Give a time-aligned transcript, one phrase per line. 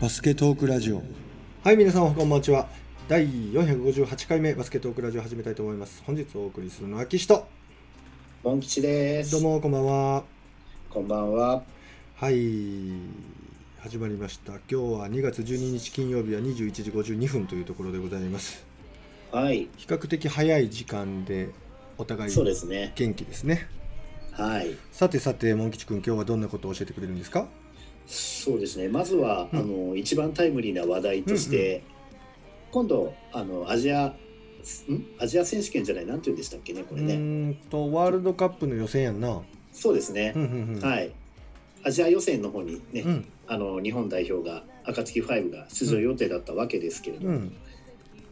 [0.00, 1.02] バスケトークラジオ
[1.62, 2.68] はい皆さんこんばんちは
[3.08, 7.46] 第458回目バスケトークラジオ始めたいと思います本日お送りするのは岸と
[8.42, 9.32] モン吉です。
[9.32, 10.24] どうもこんばんは
[10.88, 11.62] こんばんは。
[12.16, 12.90] はい
[13.80, 18.64] 始まりました今日は2月12日金曜日は21時52分というところでございます
[19.30, 19.68] はい。
[19.76, 21.50] 比較的早い時間で
[21.98, 22.92] お互いそうですね。
[22.94, 23.68] 元気ですね
[24.32, 24.74] はい。
[24.90, 27.46] さてさてモン吉くん今日はどんなことを教えてくれるんですか？
[28.12, 28.88] そうですね。
[28.88, 29.58] まずは、うん。
[29.60, 31.82] あの一番タイムリーな話題として、
[32.72, 34.14] 今度あのアジアん？
[35.20, 36.06] アジア選手権じゃない？
[36.06, 37.16] なんて言うんでしたっけねこれね。
[37.16, 39.40] んとワールドカップの予選やんな。
[39.72, 40.32] そうですね。
[40.34, 40.38] う。
[40.40, 41.12] んうんうんはい。
[41.84, 43.24] アジア予選の方にね、うん。
[43.46, 47.52] あの日本代表が暁ファイブが出場予定だったわけですけれども、うん。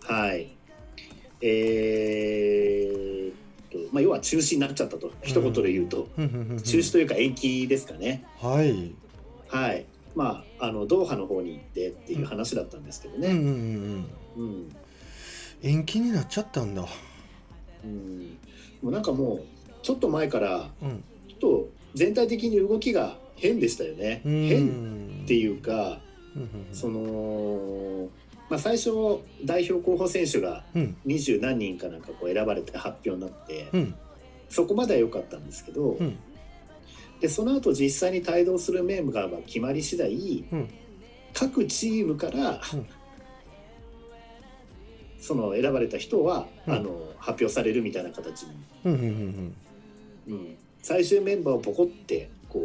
[0.03, 0.49] はい。
[1.41, 3.33] えー
[3.93, 5.13] まあ要は中止になっちゃったと。
[5.23, 6.63] 一言で言うと、うんうんうんうん。
[6.63, 8.25] 中止というか延期ですかね。
[8.41, 8.93] はい
[9.49, 9.87] はい。
[10.15, 13.29] まあ、あのドーハの方に行ってっていう話だったんですけどね。
[13.29, 13.53] うんうんうん
[14.37, 14.77] うんうん。
[15.63, 16.85] 延期になっちゃったんだ
[17.85, 18.37] うん。
[18.83, 19.45] もうなんかもう、
[19.83, 24.21] ちょっと前から、うんちょっと全体的に動きが変でしたよね。
[24.25, 26.01] 変ってういうか、
[26.35, 28.09] うんうんその、
[28.51, 33.95] まあ最初、代表候補選手がうん二十何人かなんかこう選ばれて発表になって、うん
[34.49, 36.19] そこまでは良かったんですけど、うん
[37.21, 40.69] でその後実際に帯同するメンバーが決まり次第、うん。
[41.35, 42.87] 各チームから、うん。
[45.21, 46.75] その選ばれた人は、うん。
[46.75, 48.51] あの発表されるみたいな形に、
[48.85, 49.55] うんうんうん
[50.29, 50.57] うん。
[50.81, 52.61] 最終メンバーをポコってこ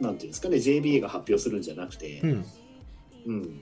[0.00, 2.20] うなんていうんですかね JBA が発表するんじゃなくて。
[2.20, 2.44] う、ん。
[3.26, 3.60] うん。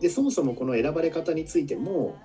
[0.00, 2.16] でそもそもこの選ばれ方についても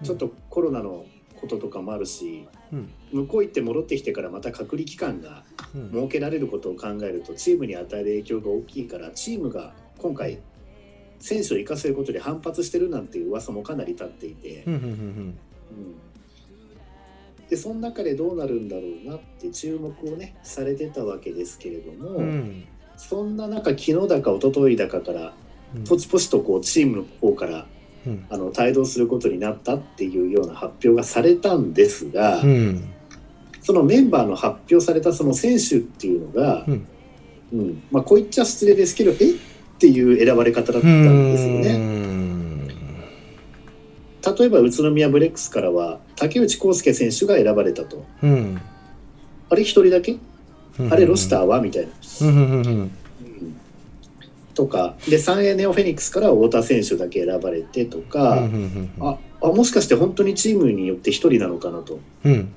[0.00, 0.06] うん。
[0.06, 1.04] ちょっとコロナの
[1.42, 2.90] こととかもあるしうん。
[3.12, 5.42] 向こう行って戻ってきてからまた隔離期間が
[5.74, 5.90] うん。
[5.90, 10.38] 設けられることを考えるとチームに与える影響が大きいからチームが今回
[11.18, 15.38] 選手を生かせることで反発してるなんていう噂もかなり立っていて、うんうん
[17.48, 22.24] でその中でどうなるんだろうなって注目をねされてたわけですけれども、うん。
[22.24, 22.64] うん
[22.96, 25.34] そんな中昨日だか一昨日だかから
[25.74, 25.84] うん。
[25.84, 27.66] ポチポチとこうチームの方から
[28.06, 28.26] うん。
[28.30, 32.84] あの帯同することになったっていうような発表がされたんですが、うん。
[33.60, 36.86] そのメンバーの発表されたその選手っていうのが、うん。
[37.52, 37.82] うん。
[37.90, 39.18] まあ、こう言っちゃ失礼ですけどえっ
[39.78, 41.74] ていう選ばれ方だったんですよね。
[41.74, 42.68] うん。
[42.68, 48.04] 例えば宇都宮ブレックスからは竹内康介選手が選ばれたと。
[48.22, 48.60] うん。
[49.50, 50.16] あれ一人だけ？
[50.78, 50.92] うん。
[50.92, 51.60] あれロスターは？
[51.60, 51.92] みたいな。
[52.22, 52.90] うんうんうんうんうん
[54.54, 58.48] とかで三栄ネオフェニックスからは太田選手だけ選ばれてとか、
[59.00, 61.98] ああもしかして本当にチームによって一人なのかなと。
[62.24, 62.52] うん。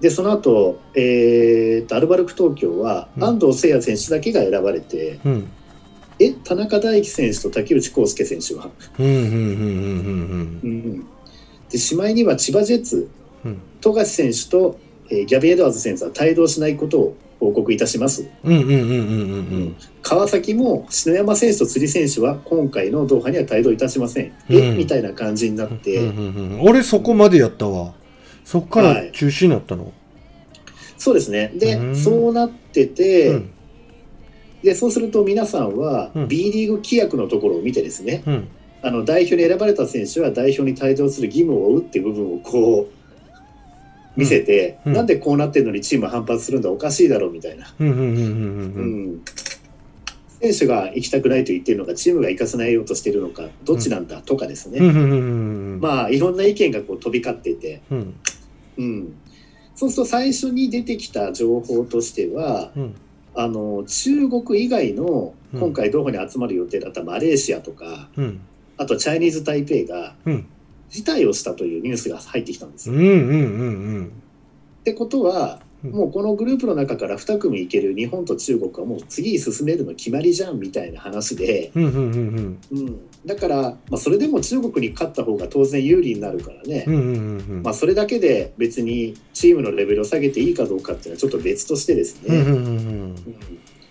[0.00, 3.24] でその後、えーとアルバルク東京はうん。
[3.24, 5.50] 安藤誠也選手だけが選ばれて、うん。
[6.18, 8.70] え田中大輝選手と竹内康介選手は、
[11.70, 13.08] でしまいには千葉ジェッツ
[13.44, 13.60] うん。
[13.80, 14.78] 富樫選手と、
[15.10, 18.26] えーギャビエ・エドワーズ選手は帯同しないことを報告いたします。
[20.02, 24.32] 川崎も篠山選手と辻選手は今回のドーハには帯同いたしません。
[24.48, 24.76] え、うん。
[24.78, 26.60] みたいな感じになって、うんうんうん。
[26.62, 27.92] 俺そこまでやったわ。
[28.44, 29.12] そっからはい。
[29.12, 29.92] 中止になったの？
[30.96, 31.52] そうですね。
[31.54, 31.96] で、うん。
[31.96, 33.50] そうなってて、うん。
[34.62, 36.28] でそうすると皆さんはうん。
[36.28, 38.48] B リーグ規約のところを見てですね、うん。
[38.82, 43.03] あの代表に選ばれた選手は代表に帯同する義務を負うっていう部分をこう
[44.16, 44.92] 見せて、うん。
[44.92, 47.66] なんでこうなってるのにチームは反発するんだおかしいだろうみたいな、
[50.40, 54.80] 選手が行きたくないと言ってるのかチームが行かせないようとしてるのかどっちなんだとかですね、
[55.80, 58.14] まあいろんな意見がこう飛び交っていて、うん。
[58.76, 59.14] うん、
[59.74, 62.94] そうすると最初に出てきた情報としてはうん。
[63.36, 65.60] あの中国以外のうん。
[65.60, 68.40] 今回ドーハに集まる予定だったマレーシアとか、うん。
[68.76, 70.46] あとチャイニーズ・台北がうん
[70.94, 72.94] 辞退をしたというニュースが入ってきたんですよ。
[72.94, 74.12] っうんうんうん。
[74.84, 75.90] てことはうん。
[75.90, 82.60] もうこのグループの中から2組いける日本と中国はもう次に進めるの決まりじゃんみたいな話で、うんうんうんうん。
[82.70, 87.62] うん、だから、まあ、それでも中国に勝った方が当然有利になるからね、うんうんうんうん。
[87.64, 92.66] まあ、それだけで別にチームのレベルを下げていいかどうかっていうのはちょっと別としてですね、うんうんうん。
[92.66, 93.16] うん。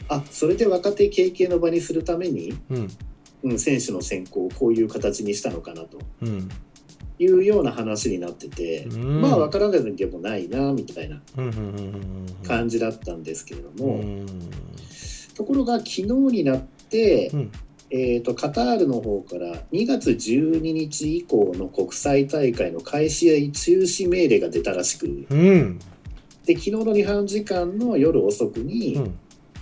[0.07, 2.87] あそれで若手経験の場にするために、うん。
[3.43, 5.99] うん、選手の選考をこういう形にしたのかなと。
[6.21, 6.49] うん
[7.19, 9.21] いうような話になってて、うん。
[9.21, 11.21] まあ分からないでもないなみたいな
[12.45, 14.27] 感じだったんですけれども、うん。
[15.35, 17.51] ところが昨日になって、うん。
[17.95, 25.79] えー、とカタールの方から2月12日以降の国際大会の開始や中止命令が出たらしくうん。
[26.43, 29.19] で昨日の日本時間の夜遅くに、うん。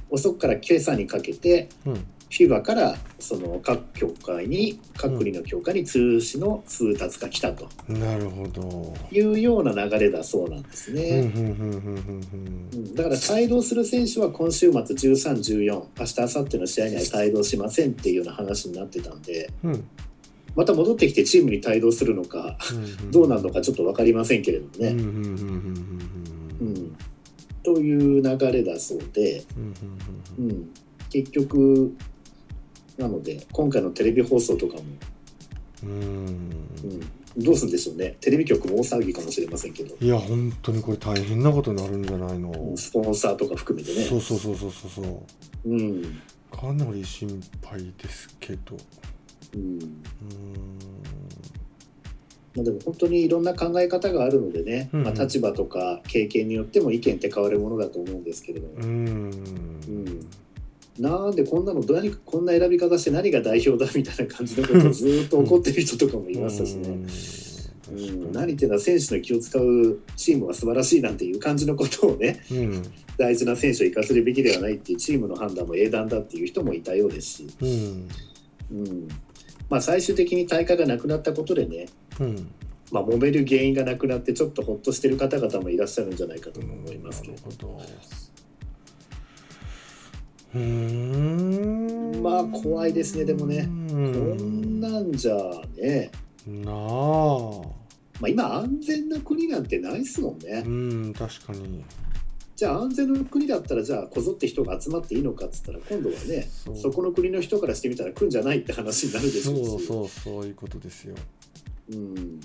[0.09, 7.67] 遅くから今朝にかけてうん FIBA からその各協会に各国の協会に通知の通達が来たと。
[7.89, 8.93] なるほど。
[9.11, 11.09] いうような流れだそうなんですうんうんね。
[11.09, 12.95] うんうんうん。
[12.95, 19.51] だから帯同する選手は今週末13、14明日明後日の試合には帯同しませんっていうような話になってたんで。
[19.63, 19.71] うん。
[19.73, 19.83] うん。
[20.55, 22.57] また戻ってきてチームに帯同するのか
[23.09, 24.89] どうなるのかちょっと分かりませんけれどもね。
[24.89, 26.97] うんうんうんうんうん、
[27.63, 29.73] という流れだそうで、うん
[30.39, 30.51] うんうん。
[30.51, 30.73] うん、
[31.09, 31.95] 結局
[33.01, 34.83] なので今回のテレビ放送とかも、
[35.83, 35.89] うん。
[35.91, 36.61] うん
[37.37, 38.15] うん、どうするんでしょうね。
[38.21, 44.05] テレビ局も大騒ぎかもしれませんけど、いや本当にこれ大変なことになるんじゃないの、うんスポンサーとか含めてね。
[44.05, 45.69] そうそうそうそうそうそう。
[45.69, 46.21] うん。
[46.51, 48.77] かなり心配ですけど。
[49.55, 49.61] うん。
[49.61, 49.79] うん。
[52.53, 55.03] まあ、でも本当にいろんな考え方があるのでね、うん。
[55.03, 59.07] まあ、立場とか経験によっても意見って変わるものだと思うんですけれども、うん。
[59.07, 60.27] うん
[61.01, 66.89] なんでこんなの何こんな選び方して何が代表だみたいな感じのことをずーっと怒ってる人とかもいましたしね。
[67.91, 72.83] うん、何言ってんだ選手の気を使うチームは素晴らしいなんていう感じのことをねうん。
[73.17, 78.07] 大事な選手を生かせるべきではないっていうチームの判断も英断だっていう人もいたようですし、うん。
[78.71, 79.07] うん。
[79.69, 81.87] まあ、最終的に大会がなくなったことでね、
[82.19, 82.51] うん。
[82.91, 87.33] まあ、揉める原因がなくなってちょっとほっとしてる方々もいらっしゃるんじゃないかとも思いますけど。
[87.33, 88.30] なるほど
[90.53, 93.69] まあ怖いですねでもね。
[93.89, 95.35] うこんなんじゃ
[95.77, 96.11] ね、
[96.45, 97.61] なあ。
[98.19, 100.63] まあ、今安全な国なんてないっすもんね。
[100.65, 101.83] うん確かに。
[102.55, 106.47] じゃあ安全な国だったらじゃあこぞって人が集まっていいのかっつったら今度はね
[106.79, 109.65] そこの国の人からしてみたら来んじゃないって話になるでしょうし。
[109.65, 111.15] そうそうそういうことですよ、
[111.89, 112.39] うん、うん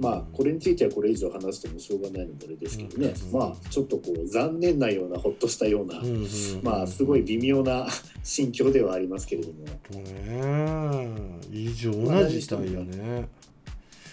[0.00, 6.26] まあこれについてはこれ以上話してもしょうがないのであれですけどね、うんまあちょっとこう残念なようなほっとしたような、うん
[6.62, 7.86] まあすごい微妙な
[8.22, 9.64] 心境ではありますけれども。
[9.90, 11.18] とね
[11.50, 13.28] 異常な事態やね。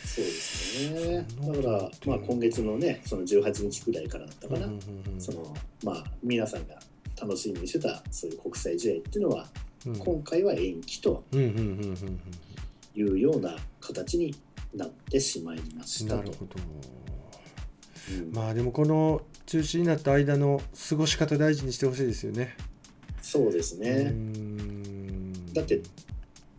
[0.06, 1.26] そうですね。
[1.42, 4.70] だから、まあ、今月のねその18日くらいからだったかな、
[5.20, 6.80] そのまあ皆さんが
[7.22, 9.48] 楽しみにしてたそういう国際試合っていうのは
[9.86, 9.96] うん。
[9.98, 14.34] 今回は延期というような形に
[14.78, 16.18] なってしまいまうんしたと。
[16.18, 16.56] なるほど。
[18.12, 18.32] うん。
[18.32, 22.56] まあでもこの中止になった間の過ごし方大事にしてほしいですよね。
[23.22, 25.54] そうですうね、ん。
[25.54, 25.82] だって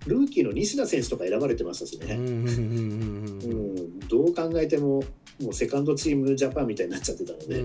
[0.06, 2.16] ルーキーの西田選手とか選ばれてましたしね、
[4.08, 5.02] どう考えても
[5.40, 7.62] もうセカンドチームジャパンみたいになっちゃってたので、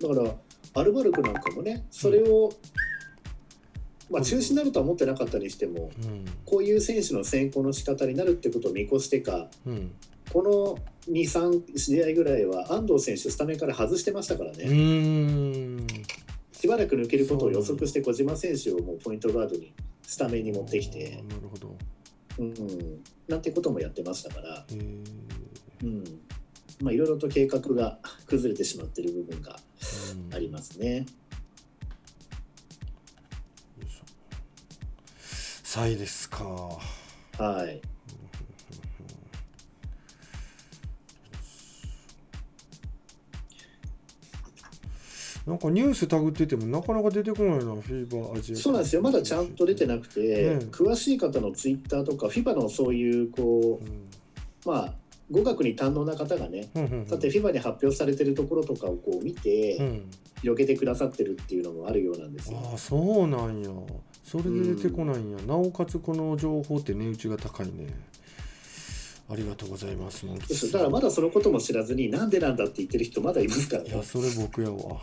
[0.00, 0.34] だから
[0.74, 2.50] アルバルクなんかもねそれを、
[4.10, 6.24] まあ、中止になるとは思ってなかったにしてもうん。
[6.44, 9.92] こういう選手の選考の仕方になるってことを見越してかうん
[10.32, 10.78] この
[11.12, 15.86] 23試合ぐらいは安藤選手スタメンから外してましたからね、うん。
[16.52, 19.72] しばらく抜けることを予測して小島選手をもうポイントガードに
[20.02, 21.76] スタメンに持ってきて、なるほど。
[22.38, 22.54] うん、
[23.26, 26.04] なんてこともやってましたから、うん。
[26.80, 29.58] まあ、いろいろと計画が崩れてしまっている部分が
[30.14, 30.34] うん。
[30.34, 30.96] ありますね。
[30.96, 31.06] よい
[35.70, 36.46] サイですか。
[36.46, 37.82] はい。
[45.46, 48.56] なんかニュースタグっててもなかなか出てこないな、フィーバーアジア。
[48.56, 49.02] そうなんですよ。
[49.02, 53.88] まだちゃんと出てなくて、ね詳しい方のツイッターとか FIBA のそういうこうん。
[53.88, 53.90] う
[54.64, 54.94] まあ
[55.30, 57.06] 語学に堪能な方がねうんうんうん。
[57.06, 60.10] さて FIBA に発表されてるところとかをこう見て、うん。
[60.40, 62.58] 広げてくださってるっていうのもあるようなんですよ。
[62.64, 63.70] ああそうなんや
[64.30, 67.86] それで出てこないんや、なおかつこの情報って値打ちが高いね。
[69.30, 70.26] ありがとうございます
[70.72, 73.90] だからまだそのことも知らずになんでなんだって言ってる人まだいますからね。
[73.90, 74.02] いや。
[74.02, 75.00] それ僕やわ。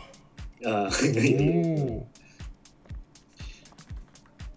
[0.64, 0.90] ああ。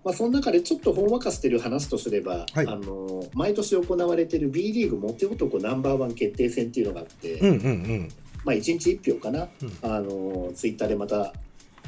[0.05, 2.67] まあ、その中でちょっとほんわかしてる話とすれば、はい。
[2.67, 8.09] あの毎年行われている B リーグモテ男ナンバーワン決定戦っていうのがあって、うんうんうん。
[8.45, 9.73] まあ、1日1票かな、うん。
[9.81, 11.33] あのツイッターでまた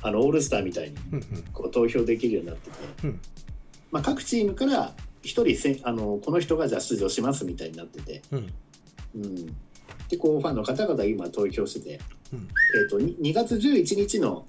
[0.01, 1.43] あのオールスターみたいにうんうん。
[1.53, 3.19] こう投票できるようになってて、うん。
[3.91, 4.93] まあ、各チームから
[5.23, 8.53] 1人せあのこの人がじゃあ出場しますみたいになってて、うん。
[9.15, 9.45] うん、
[10.09, 12.01] でこうファンの方々が今投票してて、
[12.33, 12.39] うん。
[12.39, 14.45] えー、と 2, 2月11日の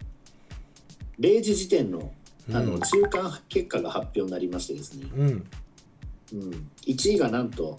[1.21, 2.13] 0時時点の
[2.51, 5.29] あのうん中間結果が発表になりましてですね、うん。
[6.33, 7.79] うん、1位がなんと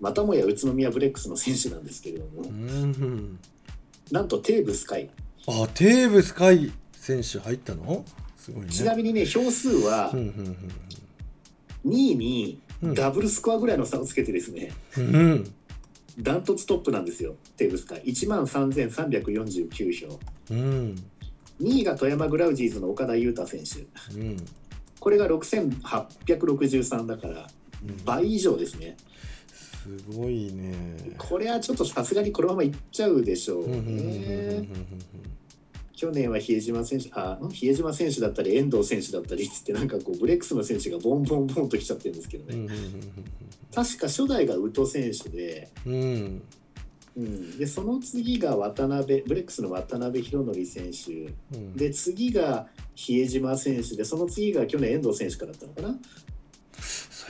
[0.00, 2.50] またもや宇都宮ブレックスの選手なんですけれども、うん。
[2.50, 3.38] うん
[4.10, 5.10] なんとテーブス海
[5.48, 8.04] あテーブス海選手入ったの？
[8.36, 8.70] すごいね。
[8.70, 10.56] ちなみにね票数はうんうん
[11.86, 15.16] 2位にうんダブルスコアぐらいの差をつけてですね、うん。
[15.16, 15.54] うん
[16.18, 18.00] ダントツトップなんですよテーブス海。
[18.02, 20.18] 1万3349票。
[20.50, 20.94] うん。
[21.60, 23.80] 2位が富山グラウジーズの岡田裕太選手。
[24.18, 24.36] うん。
[24.98, 27.46] これが6863だから
[27.86, 28.04] うん。
[28.04, 28.96] 倍以上ですね
[29.86, 30.74] すごいね。
[31.16, 34.66] これはちょっとさすがにこのままいっちゃうでしょうね。
[35.94, 37.48] 去年は比江島選手あん？
[37.48, 42.68] 比江島選手だったり遠藤選手だったりっつってなんかこうブレックスの選手がボンボンボンときちゃってるんですけどね、
[43.74, 45.70] 確か初代が宇都選手で。
[45.86, 45.94] うん。
[45.94, 46.42] うん。
[47.16, 51.32] うん、でその次が渡辺ブレックスの渡辺裕則選手。
[51.56, 51.72] うん。
[51.74, 55.98] で次が比江島選手でその次が去年遠藤選手からだったのかな。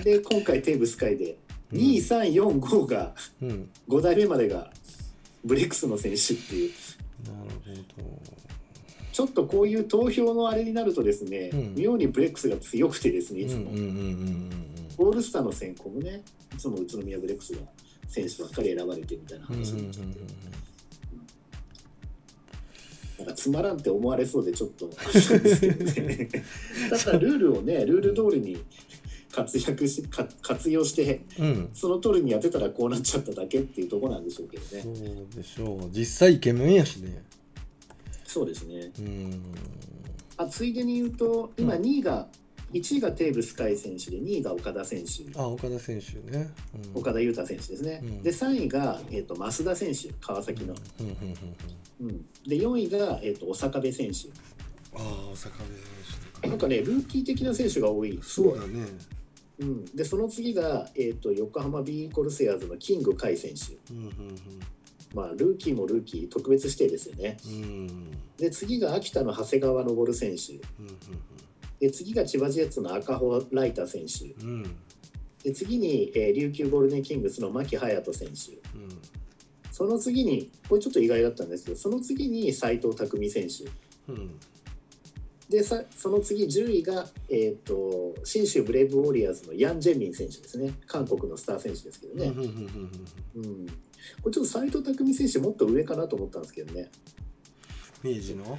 [0.02, 1.38] で今回テーブス海で
[1.72, 3.68] 2345がうん。
[3.88, 4.70] 5代目までが
[5.44, 6.70] ブレックスの選手っていう。
[7.24, 8.36] なるほど。
[9.12, 11.74] ちょっとこういう投票のあれになるとですね、うん。
[11.74, 14.50] 妙にブレックスが強くてですねいつも、うんうんうんうん
[14.98, 16.22] オールスターの選考もね
[16.54, 17.58] いつも宇都宮ブレックスが
[18.08, 20.20] 選手ばっかり選ばれてみたいなうんうんうん話になっちゃって。
[23.18, 24.98] なんかつまらんって思われそうでちょっと た
[27.12, 28.58] だルールをねルール通りに
[29.36, 31.46] 活躍しか活用してうん。
[31.46, 34.82] うんその通りにやってたらこうなっちゃっただけっていうところなんでしょうけどそね
[35.30, 35.90] うでしょう。
[35.90, 37.22] 実際イケメンやしね。
[38.24, 38.90] そうですね。
[38.98, 39.42] うん。
[40.38, 42.28] あついでに言うと今うん2位が、
[42.72, 45.38] 1位がテーブス海選手で2位が岡田選手。
[45.38, 46.50] あ岡田選手ね、
[46.94, 48.22] うん、岡田裕太選手ですね、うん。
[48.22, 51.34] で3位が、えー、と増田選手川崎の、うんうんうん
[52.00, 52.08] うん。
[52.10, 54.28] うん、で4位が、えー、と長部選手。
[54.94, 55.48] ああ大阪部選
[56.40, 58.18] 手なんかねルーキー的な選手が多い。
[58.22, 58.86] そうだね
[59.58, 64.12] うん、でその次が、えー、と横浜ビーコルセアーズのキング甲斐選手、うんうん
[65.14, 67.38] まあ、ルーキーもルーキー特別指定ですよね。
[67.46, 68.10] うんうん。
[68.36, 70.52] で次が秋田の長谷川昇選手。
[70.52, 70.60] うん
[71.78, 74.32] で次が千葉ジェッツの赤穂ライター選手。
[74.44, 74.48] うん。
[74.48, 74.76] うん
[75.42, 78.52] で次に、えー琉球ゴールデンキングスの牧隼人選手。
[78.76, 78.98] うん。
[79.70, 83.64] その次にこれちょっと意外だったんですけどその次に斉藤匠選手。
[84.12, 84.38] うん
[85.48, 90.72] でさその次10位が、えー、と信州ブレイブウォリアーズのヤン・ジェンミン選手ですね。
[90.86, 92.32] 韓国のスター選手ですけどね、
[93.34, 93.66] うん
[94.22, 96.88] これちょっと斉藤匠選手もっと上かなと思ったんですけどね、
[98.02, 98.58] 明治の？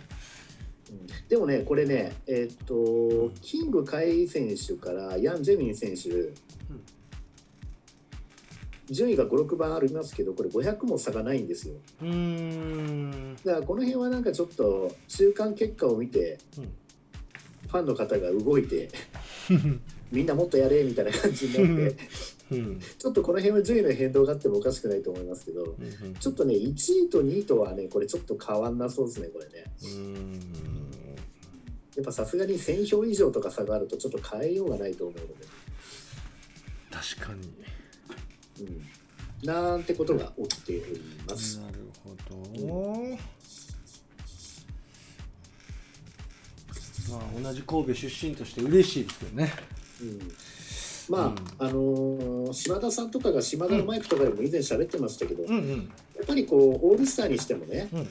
[0.90, 6.32] うん、でもねこれねえっ、とキングカイ選手からヤン・ジェミン選手、
[8.90, 11.76] 順位が56番ありますけどこれ500も差がないんですよ。
[12.02, 13.36] うーん。
[13.44, 16.70] だからこの辺はなんかちょっと中間結果を見てうん
[17.68, 18.90] ファンの方が動いて
[20.10, 21.98] みんなもっとやれみたいな感じになって
[22.52, 22.80] うん。
[22.80, 29.66] ちょっとこの辺は順位の変動があってもおかしくないと思いますけどうんちょっとね1位と2位とはねこれちょっと変わんなそうですねこれね。
[29.84, 30.40] うん。
[31.98, 35.34] やっぱさすがに1000票以上とか差があるとちょっと変えようがないと思うので、
[36.92, 37.52] 確かに
[38.62, 41.60] うん、なんてことが起きております。
[41.60, 41.74] なる
[42.04, 43.18] ほど、
[47.12, 49.54] まあ同じ神戸出身として嬉しいですけどね。
[50.02, 50.32] うん。
[51.10, 55.92] まあ、あのー島田さんとかが島田のマイクとかでも以前喋ってましたけど、やうんうん。
[56.22, 58.10] っぱりこうオールスターにしてもねうん。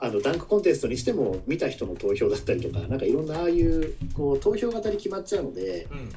[0.00, 6.10] あのダンクコンテストにしても見た人の投票だったりとかなんかいろんなああいうこう投票型に決まっちゃうので、うん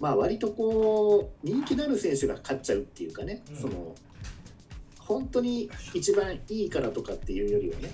[0.00, 3.56] まあ、割とこう人気のある選手が勝っちゃうっていうかね、うん。
[3.56, 3.94] その
[4.98, 7.90] 本当に一番いいからとかっていうよりはね、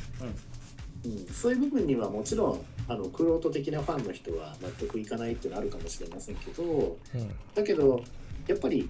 [1.04, 7.35] うん、そういう部分にはもちろんあのクロート的なファンの人は納得いかないっていうのはあるかもしれませんけどうん。
[7.54, 8.02] だけど
[8.47, 8.88] やっぱり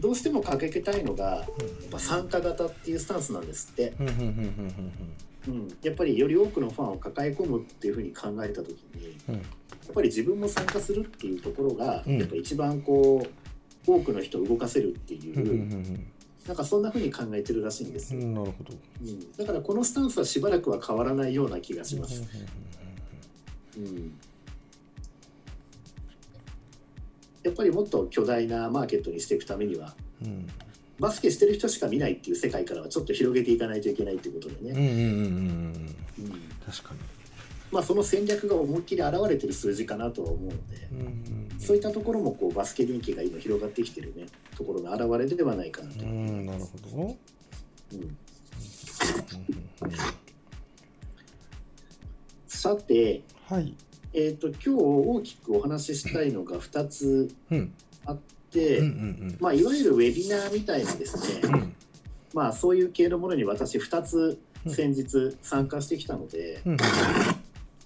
[0.00, 1.46] どうしても掲げたいのがやっ
[1.90, 3.94] ぱ参加型っていうスタンスなんですって、
[5.48, 5.68] うん。
[5.82, 9.34] やっぱりより多くのファンを抱え込むっていうふうに考えた時にうん。
[9.34, 9.42] うん
[9.82, 12.18] やっぱり自分も参加するっていうところが、うん。
[12.18, 15.68] やっぱ一番こう多くの人を動かせるっていう、
[16.46, 18.74] なんかそんなふうに考えてるらしいんですよ、うんなるほど。
[19.00, 22.22] うん、だからこのスタンスはしばらくは変わらないような気がします、
[23.76, 24.12] うん、
[27.42, 29.94] やっぱりもっと巨大なマーケットにしていくためには
[30.24, 30.46] うん
[31.02, 34.96] バスケしてる人しか見ないっていう世界からはちょっと広げていかないといけないっていうことでね、うんうんうんうん。
[34.96, 37.00] うんうん確かに。
[37.72, 46.04] まあその戦略が思いっきり現れてる数字かなとは思うので、うんうんそういったところもこうバスケ人気が今広がってきてるねところの表れではないかなと。
[46.04, 46.56] う思います。
[46.56, 46.58] ん。
[46.58, 47.16] なるほど。
[47.92, 48.16] うん
[52.48, 53.74] さて、はい。
[54.12, 57.72] えー、と今日大きくお話ししたいのが2つうん。
[58.06, 58.18] あっ
[58.52, 61.54] て、うんうんまあ、いわゆるウェビナーみたいなですね、うん。
[61.54, 61.74] うん
[62.34, 66.76] まあ、そういう系のものに私2つ先日参加してきたので、うん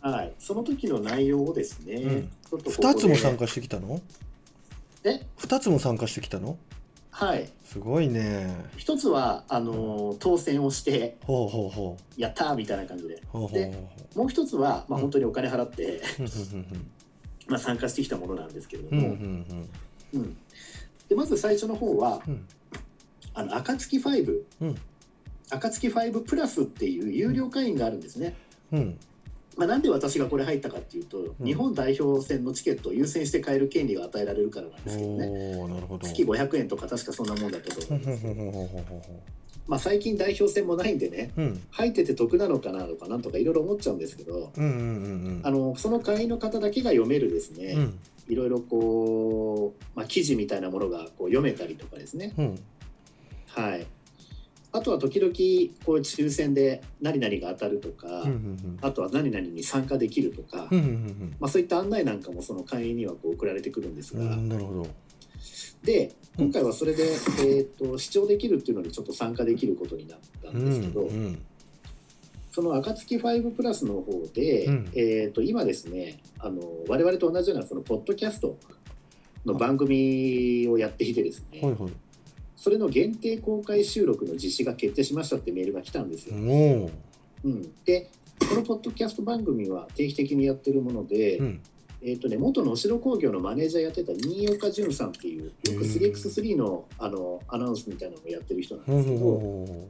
[0.00, 2.22] はい、その時の内容をですね、うん。
[2.22, 4.00] ちょっとここで二つも参加してきたの？
[5.04, 5.26] え？
[5.36, 6.56] 二つも参加してきたの？
[7.10, 7.48] はい。
[7.64, 8.54] すごいね。
[8.76, 13.20] 一つはあのー当選をしてほうほうほやったーみたいな感じで。
[13.32, 15.02] もう一つは、まあ、うん。
[15.02, 16.00] 本当にお金払って、
[17.48, 19.68] まあ、参加してきたものなんですけれどうんうんも、うん
[21.08, 22.46] でまず最初の方はうん。
[23.34, 24.74] あの暁5、うん。
[25.50, 28.34] 暁5プラスっていう有料会員があるんですね。
[28.72, 28.98] うん。
[29.58, 31.44] まあ、なんで私がこれ入ったかっていうと、うん。
[31.44, 35.26] 日本代表戦のチケットを優先して買える権利が与えられるからなんですけどね。
[35.68, 36.06] なるほど。
[36.06, 39.02] 月500円とか確かそんなもんだったと思うんですほんほんほんほんほんほん
[39.68, 41.60] まあ最近代表戦もないんでねうん。
[41.70, 45.40] 入ってて得なのかなとかなんとかいろいろ思っちゃうんですけどうんうんうん。
[45.44, 47.98] あのその会員の方だけが読めるですね、うん
[48.28, 52.34] いろいろこう、まあ、記事みたいなものがこう読めたりとかですね。
[52.36, 52.58] うん。
[53.48, 53.86] はい。
[54.72, 55.32] あとは時々
[55.86, 64.86] こう抽選で何々が当たるとか、うんうんあとは何々に参加できるとか、うんうんうんまあ、そういった案内なんかもその会員にはこう送られてくるんですうが、んなるほど。
[65.82, 71.38] で今回はそれで、えー、と視聴できるっていうのにちょっと参加できることになったうんですけど、ん
[72.56, 74.90] その暁5プラスの方で、うん。
[74.94, 78.56] えー、と今ですねあの我々と同じようなそのポッドキャスト
[79.44, 81.92] の番組をやっていてですね、はいはい。
[82.56, 86.36] それの限定公開収録の実施が決定しましたってメールが来たんですよ。
[86.36, 88.08] うん、で
[88.48, 91.60] このポッドキャスト番組は定期的にやってるもので、うん。
[92.00, 99.88] えーとね、元能代工業のマネージャーやってた新岡潤さんっていうよくへー 3x3 のあのアナウンスみたいなのをやってる人なんですけど、ほ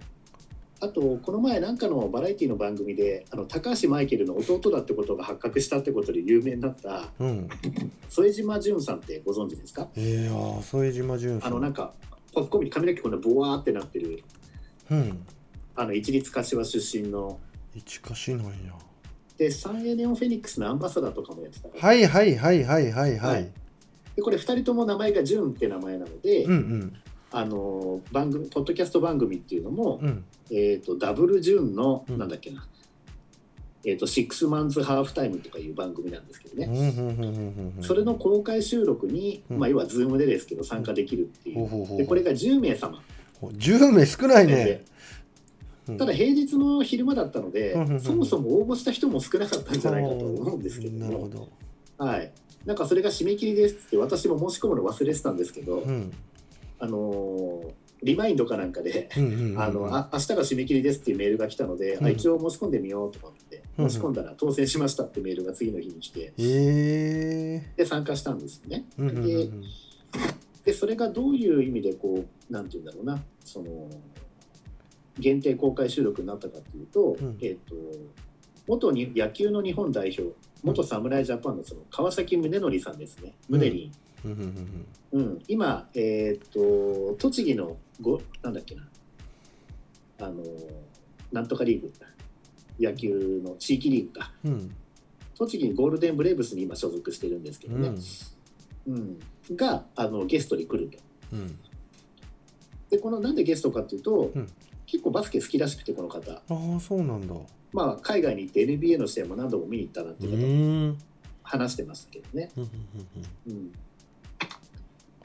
[0.81, 7.49] あとこの前なんかのバラエティの番組であの高橋マイケルの弟だってことが発覚したってことで有名になったううん。
[8.11, 9.89] 副島淳さんってご存知ですか？
[9.97, 11.51] ええああ副島淳さん。
[11.51, 11.93] あのなんか
[12.35, 14.23] ポッコミ髪の毛こんなボワーってなってる
[14.91, 15.25] うん。
[15.75, 17.39] あの一律柏出身の。
[17.75, 18.53] 一かしなんや。
[19.39, 21.69] でサンエネオンフェニックスのアンバサダーとかもやってた。
[21.69, 23.17] から、はいはいはいはいはい。
[23.19, 23.43] ははい。
[23.43, 23.47] い
[24.17, 26.93] でこれ2人とも名前が潤って名前なので、うんうん
[27.33, 30.25] あの番組ポッドキャスト番組っていうのも、うん。
[30.51, 32.19] えー、とダブルジュンの、うん。
[32.19, 32.67] なんだっけな、
[33.85, 36.95] えー、とシックスマンズハーフタイムとかいう番組なんですけどね、
[37.83, 39.59] それの公開収録に、うん。
[39.59, 43.03] まあ、要はズームでですけど参加できるっていう、でこれが10名様
[43.41, 44.85] 10名少ないね。
[45.99, 51.49] ただ平日の昼間だったので、そもそも応募した人も少なかったんじゃないかと思うんですけども、なるほど。
[51.99, 52.33] はい、
[52.65, 56.13] なんかそれが締め切りですって私も申し込むの忘れてたんですけど、うん
[56.79, 62.07] あのーリマインドかなんかでうんうんうん あのあ明日が締め切りですっていうメールが来たので、うん。
[62.07, 68.85] あ一応申し込んでみようと思ってうん申し込んだら当選しましたってメールが次の日に来てええで参加したんですよね。
[68.99, 69.49] うんうんうんで
[70.67, 73.89] でそれがどういう意味でこうなんて言うんだろうなその
[75.19, 77.39] 限定公開収録になったかっていうと,、うん。
[77.41, 77.75] えっと
[78.67, 80.35] 元に野球の日本代表
[80.65, 83.35] 元侍ジャパンのその川崎宗則さんですね。
[83.49, 83.93] 宗リ
[85.13, 85.43] うん。
[85.49, 88.89] 今、えっと栃木のごなんだっけな。
[90.19, 90.43] あの
[91.33, 91.93] なんとかリーグ。
[92.79, 94.33] 野球の地域リーグか。
[94.45, 94.53] うん。
[94.53, 94.77] うん
[95.39, 97.95] 栃木ゴールデンブレーブスに今所属してるんですけどね、
[98.87, 99.19] うん。
[99.55, 100.99] があのゲストに来ると。
[101.33, 101.59] うん。
[102.89, 104.49] でこのなんでゲストかっていうと、うん。
[104.87, 107.35] 結構バスケ好きらしくてこの方、ああそうなんだ。
[107.35, 107.41] う
[107.73, 110.97] まあ、海外に行って NBA の試合も何度も見に行ったなっていう
[111.43, 112.51] 話してましたけどね。
[112.57, 112.63] うん。
[113.49, 113.73] うん、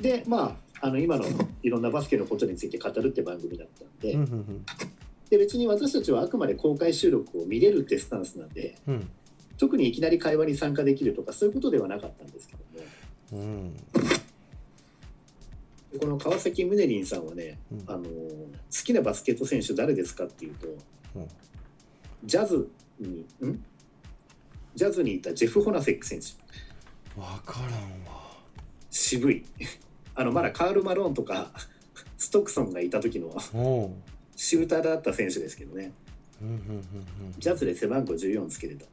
[0.02, 1.26] でまああの今の
[1.62, 4.66] いろんなバスケのことについて語るって番組だったんで,、うんうんうん。
[5.30, 9.10] で別に私たちはあくまで公開収録を見れるってスタンスなんでうん。
[9.58, 12.56] 特にいきなり会話に参加できるとかそういうことではなかったんですけ
[13.32, 13.44] ども。
[13.44, 13.74] うん。
[16.00, 17.84] この川崎宗林さんはねうん。
[17.86, 18.08] あの好
[18.84, 20.68] きなバスケット選手誰ですかっていうと、
[21.16, 21.28] うん。
[22.24, 23.64] ジャズにん？
[24.74, 26.28] ジャズにいたジェフ・ホナセック選手。
[27.20, 27.72] わからん
[28.06, 28.22] わ。
[28.90, 29.44] 渋い
[30.16, 31.52] あのまだカール・マローンとか
[32.18, 33.32] ストクソンがいた時の
[34.36, 35.94] シューターだった選手ですけどね。
[36.42, 36.84] うんうん
[37.38, 38.86] ジャズで背番号14つけてた。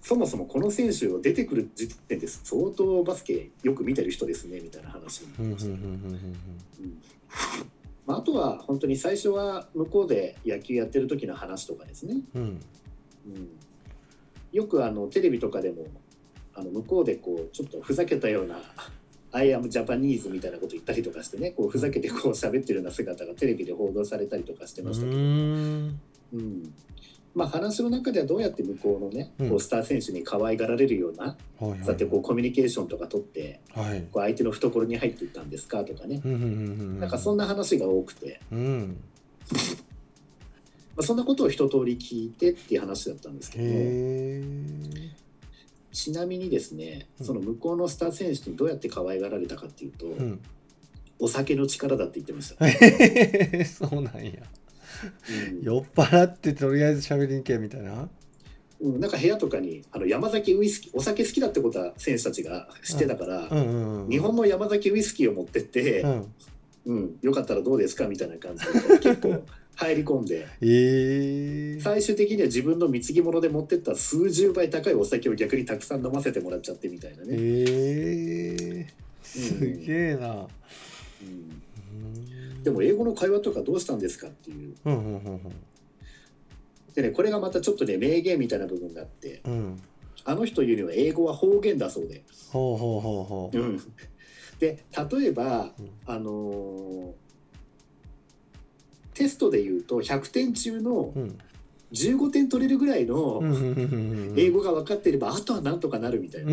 [0.00, 5.76] そもそもこの選手を出てくる時点で相当バスケよく見てる人ですねみたいな話りました、
[8.14, 12.48] あ、あとは本当に最初は向こうで野球やってる時の話とかですね、うんうん。
[12.48, 12.60] うん、
[14.52, 15.86] よくあのテレビとかでも
[16.54, 18.60] あの向こうでこうちょっとふざけたような
[19.36, 26.00] 「アイアムジャパニーズ」みたいなこと言ったりとかしてねこうふざけてこう喋ってるような姿がテレビで報道されたりとかしてうましたけど、ーん。
[26.34, 26.74] うん。
[27.34, 29.50] まあ、話の中ではどうやって向こうのね、うん。
[29.50, 34.06] こうスター選手に可愛がられるようなうやってこうコミュニケーションとか取ってはい。
[34.10, 36.22] こう相手の懐に入っていったんですかとかね。
[36.24, 36.52] うんうんうんう
[36.94, 38.96] んなんかそんな話が多くて、うん。
[40.96, 43.64] まあ、そんなことを一通り聞いてっていう話だったんですけど
[45.96, 47.26] ちなみにですね、うん。
[47.26, 50.40] その向こうのスター選手にどうやって可愛がられたかっていうと、うん。
[51.18, 54.32] お酒の力だって言ってました、 そうなんや。
[55.50, 55.62] うん。
[55.62, 58.10] 酔っ払ってとりあえず喋りに行けみたいな？
[58.78, 64.10] うん、なんか部屋とかにあの山崎ウイスキーお酒好きだってことは選手たちが知ってたから、うんうんうん。
[64.10, 66.34] 日本の山崎ウイスキーを持ってって、うん。
[66.84, 69.42] うんよかったらどうですかみたいな感じで結構
[69.76, 70.48] 入り込んで。
[70.62, 78.86] ええ最終的には自分の貢ぎ物で持ってった数十倍高いお酒を逆にたくさん飲ませてもらっちゃってみたいなね、ええ
[79.22, 80.28] すげえな。
[80.28, 80.38] うん。
[80.38, 80.46] うん
[82.64, 84.74] でも英語の会話とかどうしたんですかっていう。
[84.86, 85.40] うんうんうん
[86.94, 89.42] でねこれがまたちょっとね名言みたいな部分があって。
[89.44, 89.82] うんうん。
[90.24, 93.56] あの人言うには英語は方言だそうで、ほうほうほうほう。
[93.56, 93.80] うん、
[94.58, 95.90] で例えばうん。
[96.06, 97.25] あのー
[99.16, 101.38] テストで言うと100点中のうん。
[101.92, 103.40] 15点取れるぐらいの
[104.36, 106.50] 英語が分かっていればあとはなんとかなるみたいな、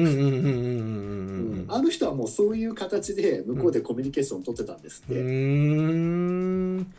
[1.75, 5.15] あの人はもうそういう形で向こうでコミュニケーションを取ってたんですって、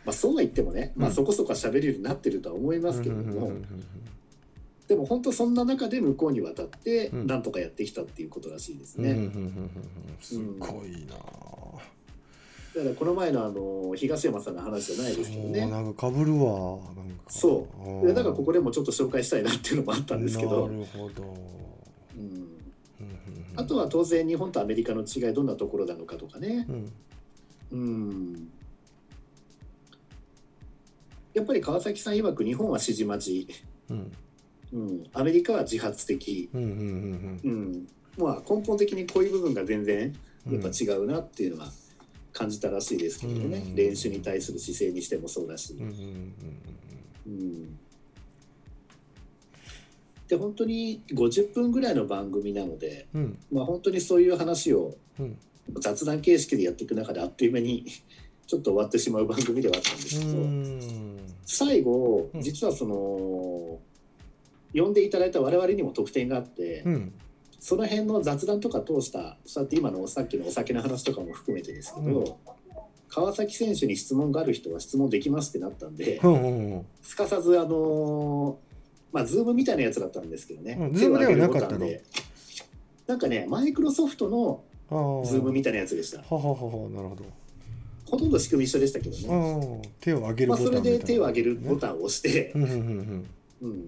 [0.05, 3.53] まあ、そうは言ってもね、まあ、うんそこそこ喋れるようになってるとは思いますけれども、
[4.89, 7.27] でも本当そんな中で向こうに渡ってうん。
[7.27, 9.11] なんとかやってきたっていうことらしいですね。
[9.11, 9.69] うん
[10.19, 11.15] すごいな
[12.75, 15.65] だからこの前のあの東山さんの話じゃないですけどね。
[15.65, 17.23] なんか被るわなんか。
[17.29, 17.67] そ
[18.03, 18.07] う。
[18.13, 21.23] だからここでもちょっと紹介したいなっていうのもあったんですけど、なるほど。
[22.17, 22.55] うん、うんうん
[23.57, 26.67] あとは当然日本とアメリカの違いどんなところなのかとかね。
[26.69, 26.91] う、ん。
[27.71, 28.51] うん、
[31.33, 33.47] やっぱり川崎さん曰く日本は指示待ち、
[33.89, 34.11] うん。
[34.73, 37.87] うん、アメリカは自発的、うんうんうんうん。
[38.17, 40.13] まあ、根本的にこういう部分が全然
[40.45, 41.71] うんやっぱ違うなっていうのは
[42.35, 43.75] 感じたらしいですけどね、うん。
[43.75, 45.73] 練習に対する姿勢にしてもそうだし。
[45.73, 46.33] うんうんうん
[47.27, 47.79] うん
[50.27, 53.21] で本当に50分ぐらいの番組なので、うん。
[53.21, 55.37] うんまあ、本当にそういう話をうん。
[55.79, 57.85] 雑談形式でやっていく中であっという間に
[58.45, 61.19] ちょっと終わってしまう番組ではあったんですけど、うん。
[61.45, 62.41] 最後うん。
[62.41, 63.79] 実はその
[64.73, 67.13] 呼んでいただいた我々にも特典があって、うん
[67.65, 72.25] その辺の雑談とか通したそうやって今のさっきのお酒の話とかも含めてですけど、うん。
[73.09, 76.85] 川崎選手に質問がある人は質問できますってなったんで、うんうんうん。
[77.01, 78.55] すかさずあのー
[79.11, 81.89] まあズームみたいなやつだったんですけどね、うん手を挙げる Zoom ではなかったの？
[83.07, 86.19] なんかねマイクロソフトのああズームみたいなやつでした。
[86.19, 87.25] ははははなるほど。
[88.05, 90.73] ほとんど仕組み一緒でしたけどね、ああ手を上げるまあ、ボタン。
[90.77, 93.25] それで手を挙げるボンタンを押して、うん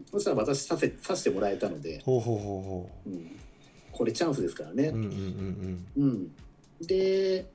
[0.10, 3.32] そしたら私させさせてもらえたので、ほうほうほうほうん、
[3.98, 4.94] これチャンスですからね。
[6.80, 7.48] で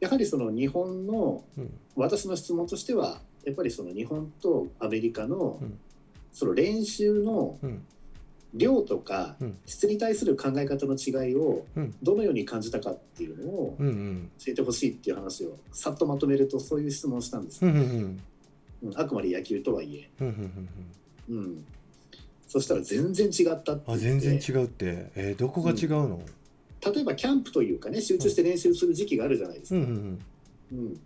[0.00, 1.44] やはりその日本の
[1.96, 5.78] 私の質問としてはやっぱりその日本とアメリカのうん。
[6.32, 7.82] その練習のうん。
[8.54, 9.56] 量とかうん。
[9.64, 11.94] 質に対する考え方の違いをうん。
[12.02, 18.20] どのように感じたかっていうのを教えてほしいっていう話をさっとまとめるとそういう質問をしたんです、うんうん
[18.96, 20.10] あくまで野球とはいえ、
[21.28, 21.64] うん、
[22.52, 25.10] そしたら全然違ったって言あ全然違うって。
[25.14, 26.20] えーどこが違うの？
[26.84, 29.80] 例えばキャンプというかね集中して練習する時期があるじゃないですか。
[29.80, 30.18] うんうん
[30.72, 31.00] うん。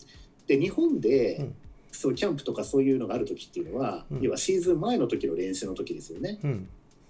[0.49, 1.55] で日本で、うん。
[1.93, 4.21] そうキャンプとかそういうのがある時っていうのは、うん。
[4.23, 6.41] 要はシーズン前の時の練習の時ですよね。
[6.43, 6.69] うん。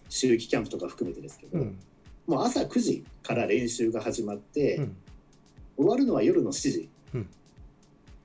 [0.08, 1.78] 秋季キャンプとか含めてですけど、うん。
[2.26, 4.96] もう朝9時から練習が始まって、うん。
[5.78, 7.28] 終わるのは夜の7時、うん。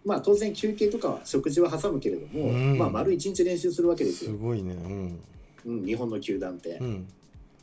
[0.03, 2.77] まあ当然休憩とかは食事は挟むけれども、うん。
[2.77, 4.75] まあ丸一日練習するわけですよ、すごいね
[5.65, 7.07] うんうん、日本の球団って、うん。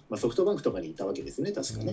[0.08, 1.92] まあ、ソフトバンクとかにいたわけですね確かね、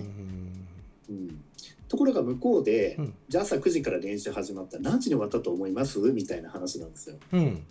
[1.08, 1.44] うんうん
[1.88, 3.14] ところが向こうで、うん。
[3.28, 6.00] じゃあ朝9時から練習始まったら何時に終わったと思います？
[6.00, 7.16] みたいな話なんですよ。
[7.32, 7.62] うん。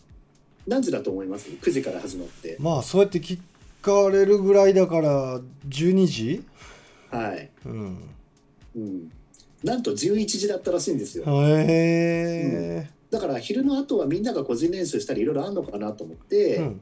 [0.65, 2.55] 何時だと思います ?9 時から始まって。
[2.61, 3.37] まあそうやって聞
[3.81, 6.43] かれるぐらいだから12時？
[7.11, 7.97] はい、うん。
[8.77, 9.11] うん、
[9.65, 11.25] なんと11時だったらしいんですよ。
[11.27, 16.81] へえだから昼の後はみんなが個人練習したりいろいろあるのかなと思って、うん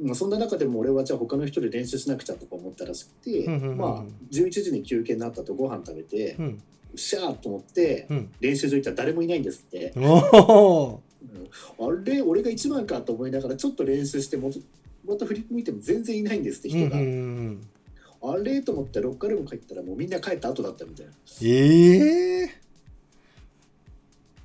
[0.00, 3.78] まあ、そんな中でも俺はじゃあ他の人で練習しなくちゃとか思ったらしくて、うんうんうんうん。
[3.78, 4.02] まあ
[4.32, 6.62] 11時に休憩になったとご飯食べて、うん。
[6.96, 8.32] シャーと思ってうん。
[8.40, 10.98] 練習場行ったら誰もいないんですって、おー。
[11.78, 14.50] あれ俺が一番かと思いながらちょっと練習しても
[15.06, 17.12] また振り向いても全然いないんですって人が、うんうんう
[17.50, 17.68] ん
[18.26, 21.12] あれと思ってロッカールーム帰ったらもうみんな帰った後だったみたいな。
[21.42, 22.64] ええ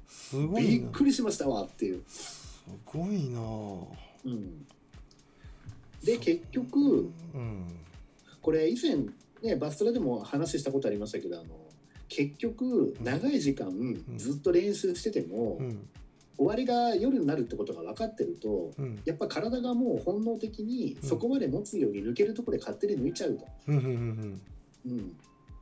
[0.07, 3.39] すごびっくりしましたわっていう、すごいな。
[4.25, 4.67] うん、
[6.03, 7.67] で結局うん。
[8.41, 8.95] これ以前
[9.43, 11.49] ねバストラでも話したことありましたけどあの
[12.07, 13.71] 結局長い時間
[14.17, 15.87] ずっと練習してても、うん。
[16.37, 19.01] 終わりが夜になるってことが分かってるとうん。
[19.05, 23.45] やっぱ体がもう本能的にそこまで持つように抜けるところで勝手に抜いちゃうと。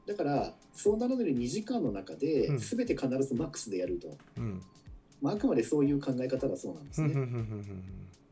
[0.06, 2.58] だからそうなるのに2時間の中でうん。
[2.60, 4.62] 全て必ずマックスでやると、うん。
[5.20, 7.14] まあ、あくまでそういう考え方がそうなんですね。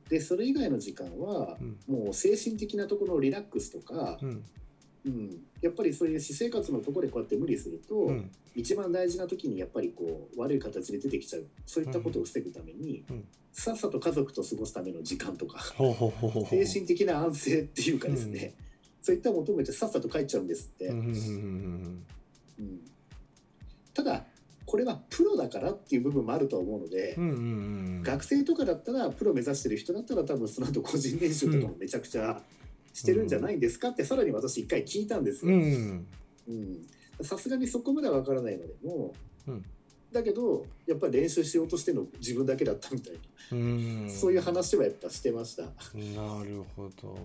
[0.10, 1.78] でそれ以外の時間はうん。
[1.88, 4.44] もう精神的なところのリラックスとかう、ん。
[5.06, 5.30] うん、
[5.62, 8.32] やっぱりそういう私生活のところでこうやって無理すると、うん。
[8.56, 11.46] 一番大事な時にやっぱりこう悪い形で出てきちゃう。
[11.66, 13.26] そういったことを防ぐために、うん。
[13.52, 15.60] さっさと家族と過ごすための時間とか
[16.50, 18.54] 精神的な安静っていうかですね、
[19.02, 20.88] そういった求めてさっさと帰っちゃうんですって。
[20.88, 22.04] うん。
[23.94, 24.26] ただ
[24.66, 27.38] これはプロだからっていう部分もあるとは思うので、うんうんうん。
[27.38, 27.42] う
[28.00, 32.42] ん学生とかだったらプロ目指してる人だったら多分その後個人練習とかもめちゃくちゃ
[32.94, 35.60] してるんじゃないんですかってさらに私一回聞いたんですよ。
[37.22, 39.14] さすがにそこまでは分からないのでも、
[39.48, 39.66] うん。
[40.12, 43.20] だけどやっぱり練習しようとしてるの自分だけだったみたいな、
[43.52, 44.10] うん。
[44.10, 45.64] そういう話はやっぱしてました。
[45.64, 45.72] な
[46.44, 47.18] るほど。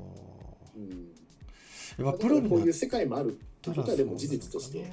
[0.76, 4.90] うん、やっぱだからこういう世界もあるってことはでも事実として。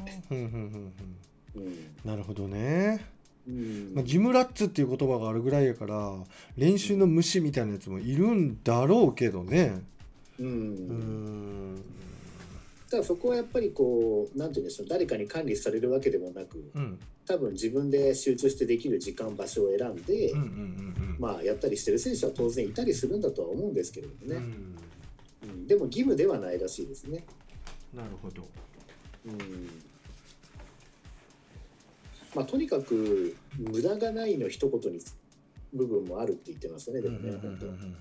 [2.06, 3.06] なるほどね、
[3.48, 3.92] うん。
[3.96, 6.14] まあ、ジムラッツっていう言葉があるぐらいやから
[6.58, 9.82] 練習の虫みたいなやつもいるんだろうけどね。
[10.40, 10.48] うん。
[10.48, 11.84] うん。
[12.90, 17.00] ただそこはやっぱりこうなんて言うんでしょう誰かに管理されるわけでもなくうん。
[17.26, 21.16] 多分自分で集中してできる時間場所を選んで、うんうんうん。
[21.20, 24.38] まあやったりしてる選手は当然いたりするんだとは思うんですけれどもね、
[25.44, 25.50] うん。
[25.50, 25.68] うん。
[25.68, 27.26] でも義務ではないらしいですね。
[27.94, 28.48] なるほど。
[29.26, 29.97] うん
[32.38, 35.00] まあ、とにかく無駄がないの一言に
[35.74, 37.98] 部分もあるって言ってましたねでもね本当、うん。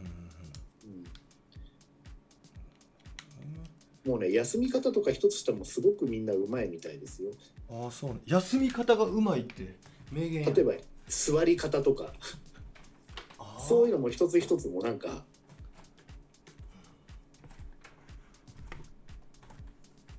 [4.05, 7.31] もうね休み方とか一つしたらもすごくみんなうまいみたいですよ。
[7.71, 8.21] ああそうね。
[8.27, 9.75] 休み方がうまいって
[10.13, 10.75] 名言や例えば
[11.09, 12.13] 座り方とか。
[13.67, 15.25] そういうのも一つ一つもなんか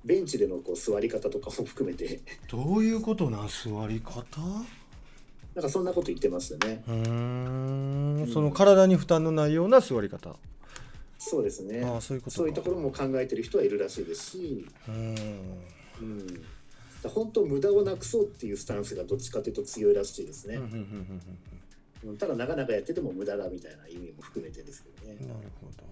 [0.04, 2.20] ベンチでのこう座り方とかも含めて。
[2.50, 4.40] どういうことなん座り方？
[5.54, 6.84] なんかそんなこと言ってましたね。
[6.86, 6.94] うー
[8.24, 8.30] ん。
[8.32, 10.36] その体に負担のないような座り方。
[11.18, 11.84] そうですね。
[11.84, 12.36] ああそういうことか。
[12.36, 15.14] そういうところも考えてる人はいるらしいですし、うん。
[16.00, 16.44] うん、
[17.02, 20.60] 本当無駄をなくそうっていうスタンスがどっちかというと強いらしいですね。
[22.18, 25.16] ただなかなかやってても無駄だみたいな意味も含めてですけどね。
[25.20, 25.84] うん、なるほど。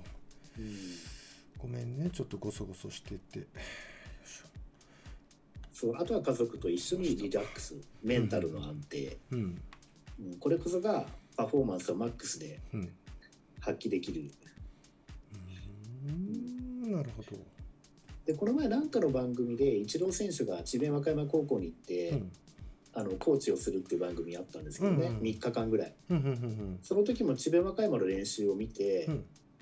[0.60, 0.76] うん、
[1.58, 2.08] ごめんね。
[2.12, 3.48] ちょっとゴソゴソしてて
[5.78, 9.62] そうあとは家族と一緒にリラックスメンタルの安定、ょうん。
[10.18, 11.04] うん、これこそが
[11.36, 12.88] パフォーマンスをマックスでうん。
[13.60, 14.22] 発揮できる。
[15.34, 16.92] うーん。
[16.92, 17.36] なるほど。
[18.24, 22.32] でこの前なんかの番組でイチロー選手が智弁和歌山高校に行って、うん。
[22.94, 25.94] あのコーチをするっていう番組あったんですけどね、うんうん3日間ぐらい。
[26.08, 29.10] うんうんうんその時も智弁和歌山の練習を見て、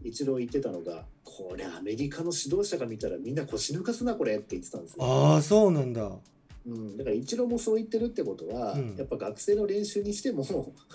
[0.00, 5.04] うんイチロー言ってたのが「これアメリカの指導者が見たらみんな腰抜かすなこれ」って言ってたんですよ。
[5.04, 6.18] ああそうなんだ。
[6.66, 8.96] うん、だからイチローもそう言ってるってことは、うん。
[8.96, 10.42] やっぱ学生の練習にしても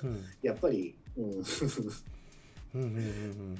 [0.03, 0.19] うん。
[0.41, 1.43] やっぱり、うん、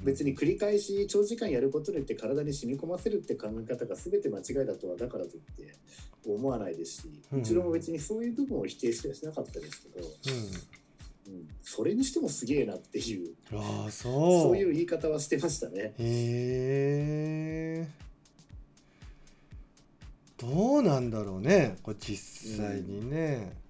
[0.04, 5.74] 別に繰り返し長時間やることによって体に染み込ませるって考え方が全て間違いだとはだからといって
[6.26, 7.40] 思わないですし、うん。
[7.42, 10.08] イチローも別にそういう部分を否定してはしなかったですけど、
[11.30, 14.42] うん、それにしてもすげえなっていうあそう。
[14.42, 15.94] そういう言い方はしてましたね。
[16.00, 17.88] へえ
[20.38, 23.69] どうなんだろうねこれ実際にね、うん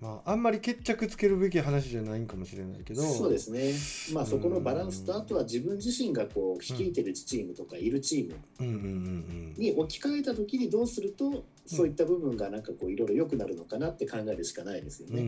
[0.00, 3.02] まああんまり決着つけるべき話じゃないんかもしれないけど。
[3.02, 3.72] そうですね、
[4.12, 9.54] まあ、そこのバランスと、あとは自分自身がこう率いてるチームとかいるチーム。
[9.56, 15.22] に置き換えた時にどうするとそういった部分がなんかこういろいろ良くなるのかなって考えるしかないですよね。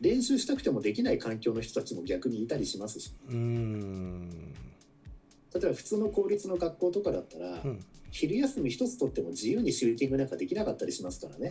[0.00, 3.12] 練習したくてもできない環境の人たちも逆にいたりしますし。
[3.28, 4.30] うんうん。
[5.54, 7.80] 例えば普通の公立の学校とかだったら、うん
[8.18, 11.50] 昼休み一つ取っても自由にシューティングなんかできなかったりしますからね、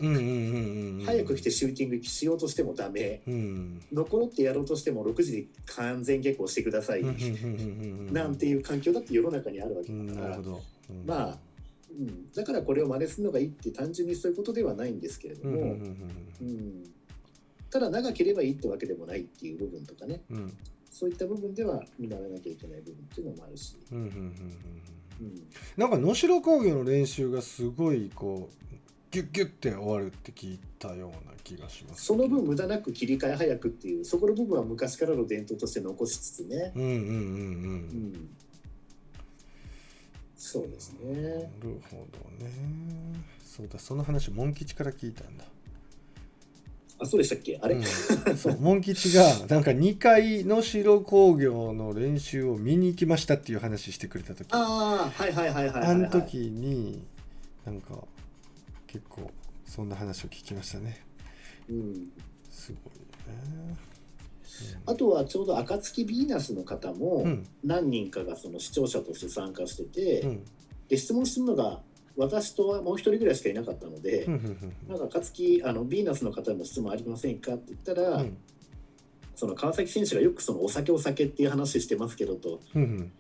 [1.05, 3.21] 早く来てシューティングしようとしてもダメ。
[3.25, 3.81] うん。
[3.93, 10.39] 残ってやろうとしても6時に完全下校してください、なんていう環境だって世の中にあるわけうんだから、
[11.05, 11.37] まあ、
[11.97, 16.83] うん、だからこれを真似するのがいいって単純にそういうことではないんですけれども、うん
[17.69, 20.21] ただ長ければいいってわけでもないっていう部分とかね。
[20.29, 20.37] うん。
[20.37, 20.57] うん
[20.89, 25.33] そういった部分では見習わなきゃいけない部分っていうのもあるし、うんうんうんうんうん、
[25.77, 28.75] なんか能代工業の練習がすごいこう
[29.11, 37.13] ギュッギュッて終わるって聞いたような気がしますその分無駄なく切り替え早くっていうそこの部分は昔からの伝統として残しつつね、うんうんうんううん。
[38.13, 38.29] ん、
[40.35, 41.13] そうですね。
[41.13, 41.19] な
[41.63, 42.05] るほ
[42.39, 42.51] どね。
[43.43, 45.45] そうだその話モン吉から聞いたんだ
[46.99, 47.59] あそうでしたっけ？
[47.61, 54.47] あれ、うん、そうモン吉がなんか2回能代工業の練習を見に行きましたっていう話してくれた時。
[54.51, 57.03] ああはいはいはいはいはい、はい、あの時に
[57.65, 58.03] なんか
[58.87, 59.29] 結構
[59.65, 61.03] そんな話を聞きましたね。
[61.69, 62.07] うん、
[62.49, 63.77] すごいね。
[64.87, 67.47] あとはちょうど暁ヴィーナスの方もうん。
[67.63, 70.45] 何人かがその視聴者として参加してて、うん。
[70.87, 71.81] で質問するのが
[72.17, 74.25] 私とはもう一人ぐらいしかいなかったので、
[74.87, 78.37] なんか暁あのヴィーナスの方の質問ありませんかって言ったら、うん。
[79.35, 83.11] その川崎選手がよくそのお酒お酒っていう話してますけどとうんうん。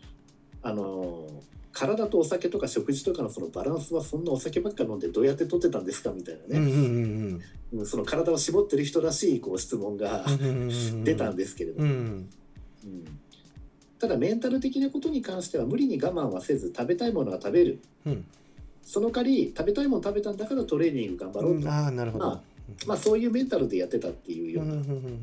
[0.63, 1.27] あの
[1.71, 7.39] 体とお酒とか食事とかのそのバランスはそんなお酒ばっか飲んでどうやって取ってたんですかみたいなね、
[7.85, 10.25] その体を絞ってる人らしいこう質問が
[11.03, 11.91] 出たんですけれども、うん。
[11.91, 13.19] うん。
[13.99, 17.79] ただメンタル的なことに関しては無理に我慢はせず食べたいものは食べる。
[18.07, 18.25] うん
[18.87, 22.25] その代わり食べたいもの食べたんだからトレーニング頑張ろうと、ああなるほど。
[22.25, 22.41] ま
[22.85, 25.03] まあそういうメンタルでやってたっていうような、うんうんうんうんうん。
[25.03, 25.19] うんな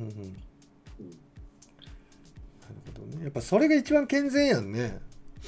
[2.68, 3.24] るほどね。
[3.24, 5.00] やっぱそれが一番健全やんね。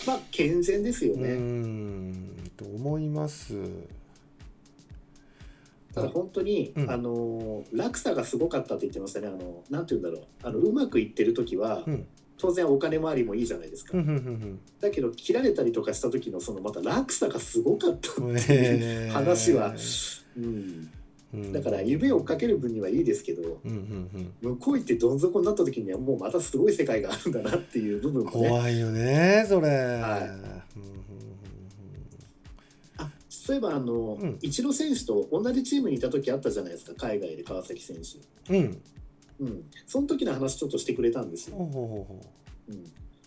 [0.07, 3.55] まあ健全ですようね、んと思います。
[5.95, 6.91] ただ本当に、うん。
[6.91, 9.27] あの落差がすごかったって言ってましたね。
[9.27, 10.27] あのなんて言うんだろう。
[10.43, 12.07] あのうまくいってる時は、うん
[12.39, 13.97] 当然お金回りもいいじゃないですか、
[14.81, 19.75] だけど切られたりとかした時のそのまた落差がすごかったってうんいう話は、
[20.37, 20.91] うん、
[21.35, 21.53] うん。
[21.53, 23.61] だから夢を追っかける分にはいいですけど
[24.43, 28.49] 向こう行ってどん底になった時にはもうまたすごい世界があるんだなっていう部分もね。
[28.49, 30.67] 怖いよねそれ、はい。
[33.29, 34.39] そういえばあの、うん。
[34.43, 37.97] イチロー選手と同じチームにいた時あったじゃないですか海外で川崎選
[38.49, 38.83] 手、うん
[39.41, 39.47] うん。
[39.47, 42.21] うん、その時の話ちょっとしてくれたんですよ、ほうほうほ
[42.69, 42.85] うん、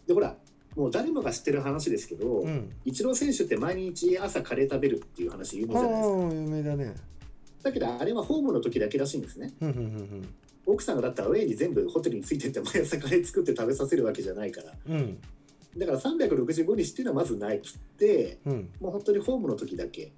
[0.08, 0.36] でほら
[0.76, 2.72] もう誰もが知ってる話ですけど、うん。
[2.86, 6.16] イチロー選手って毎日朝カレー食べるっていう話有名あじゃないですか。
[6.16, 6.96] あ有名だね。
[7.64, 9.54] だけどあれはホームの時だけらしいんですね。
[10.66, 14.74] 奥さんがだったらアウェイに全部ホテルについてって毎朝カレー作って食べさせるわけじゃないから。
[14.88, 14.96] うん。
[14.96, 15.18] うん
[15.78, 18.40] だから365日っていうのはまずないっつって。
[18.46, 18.70] うん。
[18.82, 20.12] もう本当にホームの時だけ、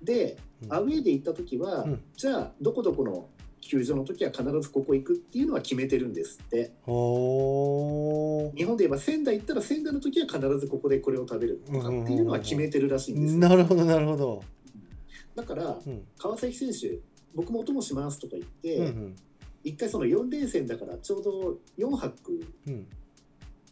[0.00, 0.72] でうん。
[0.72, 2.02] アウェイで行った時は、うん。
[2.16, 3.28] じゃあどこどこの
[3.62, 6.72] 球場の時は必ずここ行くっていうのは決めてるんですって。
[6.82, 14.42] ほ日本で言えば仙台行ったら仙台の時は必ずここでこれを食べるとかっていうのは決めてるらしいんですなるほどなるほど。
[15.34, 16.02] だからうん。
[16.18, 16.98] 川崎選手
[17.34, 19.16] 僕もお供しますとか言って、うんうん。
[19.64, 22.46] 一回その4連戦だからちょうど4泊。
[22.66, 22.86] うん。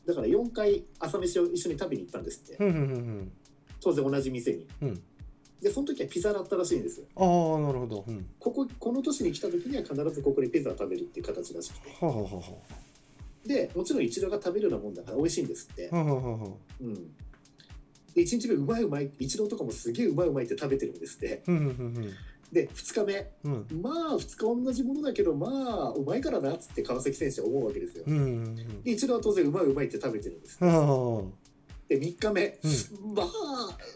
[0.06, 2.64] だから4回朝飯を一緒に食べに行ったんですって。
[2.64, 3.32] うんうんうん。
[3.80, 4.66] 当然同じ店に。
[4.82, 5.02] うん
[5.60, 7.06] でその時はピザだったらしいんですよ。
[7.16, 8.04] ああなるほど。
[8.06, 8.26] うん。
[8.38, 11.90] こここの年に来た時には必ずここでピザを食べるっていう形らしくて。
[11.90, 12.42] はあはあは
[13.46, 15.90] でもちろん一郎が食べるようなもんだから美味しいんですって。
[15.92, 16.48] あ、はあはあはあ
[16.80, 21.42] うん、で1日目うまいうまい一郎とかもすげえうまいうまいって食べてるんですって。
[21.46, 22.10] うんうん
[22.52, 23.30] で2日目。
[23.44, 23.66] うん。
[23.70, 28.04] うんまあ2日同じものだけどまあうまいからなっつって川崎選手は思うわけですよ。
[28.06, 28.82] うんうんうん。
[28.82, 31.39] で一郎は当然うまいうまいって食べてるんですはあ
[31.94, 33.26] はで3日目、うまあ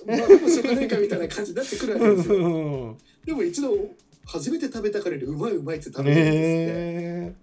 [0.06, 2.96] まあでもしょうがないかみたいな感じになってくるわけですよ。
[2.98, 3.70] あでも一度
[4.26, 6.42] 初めて食べたからにうまいうまいって食べてるんですって、
[7.30, 7.34] へ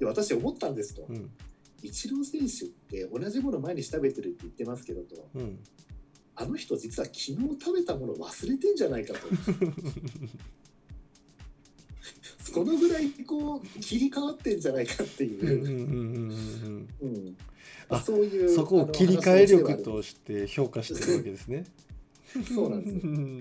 [0.00, 1.06] で私思ったんですと。
[1.10, 1.30] えうん。
[1.82, 5.28] イチロー選手って同じもの毎日食べてるって言ってますけどと。
[5.34, 5.58] うん。
[6.36, 9.20] あの人実は昨日食べたもの忘れてんじゃないかと。
[12.52, 16.88] このぐらいこう切り替わってんじゃないかっていう、
[17.98, 21.64] そういうそこを切り替え力として評価してるわけですね。
[22.54, 23.12] そうなんですよ。
[23.12, 23.38] ん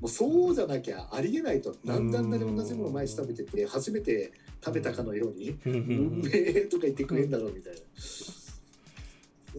[0.00, 4.32] もうそうじゃなきゃありえないとなんであんなに同じもの毎日食べてて初めて
[4.64, 7.80] 食べたかのようにうん「うんめえ」とか言ってくれんだろうみたいな。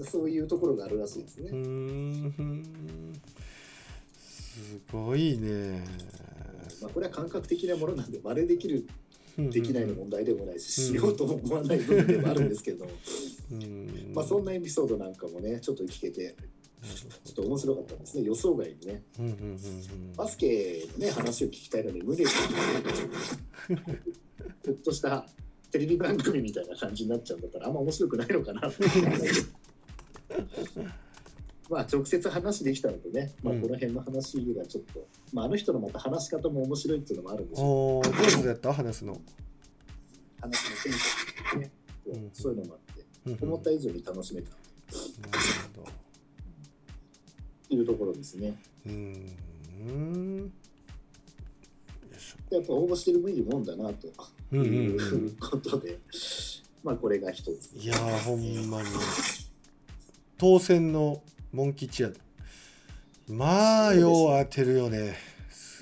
[0.06, 1.50] そういうところがあるらしいですね。
[1.52, 3.14] うん。
[4.18, 5.84] すごいね。
[6.82, 8.88] まあ、これは感覚的なものなんで真似できる
[9.38, 12.86] できないの問題でもないし、うんしようとも思わない部分でもあるんですけど、
[13.52, 14.12] うん。
[14.14, 16.36] まあ、そんなエピソードなんかもねちょっと聞けて
[17.26, 18.24] ちょっと面白かったですね。
[18.24, 19.04] 予想外にね。
[19.20, 19.58] うんうんうん
[20.16, 25.26] バスケのね話を聞きたいのに胸がちょっとした
[25.72, 28.62] テレビ番組みたいな感じになっちゃうんだったらあんま面白くないのかな。
[31.70, 33.62] まあ直接話できたのでね、まあ、うん。
[33.62, 37.68] この辺の話がちょっと、まあ、あの人のまた話し方も面白いっていうのもあるんでしょう。
[37.68, 38.74] おー上手だった？
[38.74, 39.22] 話すの。
[40.42, 41.16] 話のセンス
[41.60, 41.72] ね、
[42.08, 42.30] うん。
[42.34, 42.86] そういうのもあって。
[42.88, 42.89] うんうん
[43.42, 44.50] 思った以上に楽しめた。
[44.50, 44.60] なる
[45.76, 45.88] ほど。
[47.70, 48.60] というところですね。
[48.86, 48.92] うー
[49.82, 50.52] ん。
[52.50, 54.08] やっぱ応募してる分にもんだなと。
[54.08, 54.14] いう
[55.14, 55.30] うん。
[55.40, 56.00] ことで、
[56.84, 57.76] まあこれが一つ。
[57.76, 58.90] いやーほんまに。
[60.38, 61.22] 当選の
[61.52, 62.10] モン吉や。
[62.10, 62.20] で
[63.28, 65.16] まあよう当てるよね。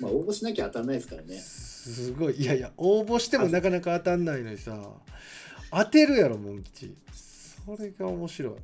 [0.00, 1.38] まあ応募しなきゃ当たんないですからね。
[1.38, 2.36] すごい。
[2.36, 4.92] いやいや応募してもなかなか当たんないのにさ。
[5.70, 6.94] 当てるやろモン吉
[7.76, 8.54] それが面白い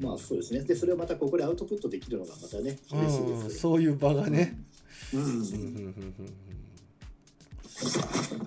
[0.00, 0.60] まあそうですね。
[0.60, 3.58] で、それをまたここでアウトプットできるのがまたね、嬉しいうんです。
[3.58, 4.58] そういう場がね。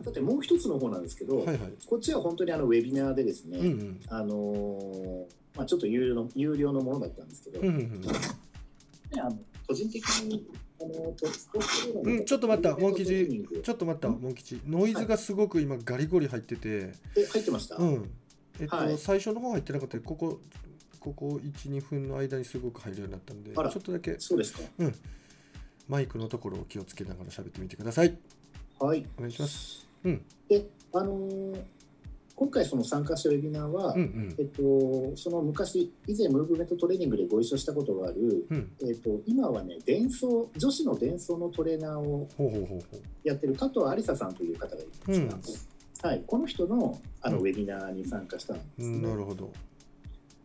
[0.04, 1.74] さてもう一つの方なんですけど、うんはいはい。
[1.86, 8.10] こっちは本当にあのウェビナーでですね、うんうんあのーまあ、ちょっと有料の有料のものだったんですけど、うんうんね
[9.22, 9.38] あの
[9.68, 10.46] 個人的に
[10.80, 11.14] あの
[12.04, 14.62] うんちょっと待ったモン吉ちょっと待った、モン吉。
[14.68, 18.10] ノイズがすごく今ガリゴリ入ってて、え入ってました、うん。
[18.60, 20.40] えっと、はい最初の方入ってなかったけどここ、
[21.00, 24.62] ここ1、2分の間にすごく入るようになったんで、ちょっとだけそうですか
[25.88, 28.18] マイクのところを気をつけながら喋ってみてください。
[28.80, 29.88] はいお願いします。
[30.04, 30.26] うん。
[30.50, 31.64] であのー
[32.36, 38.72] 今回その参加したウェビナーは、うんうんえっと、その昔以前ムーブメントトレーニングでご一緒したことがある、うん。
[38.82, 42.28] えっと、今はね伝送女子の伝送のトレーナーを。
[43.24, 45.66] やってる加藤有沙さんという方がいるんですが、
[46.06, 49.08] はい、この人のあのうんウェビナーに参加したんですうんね。
[49.08, 49.52] なるほど。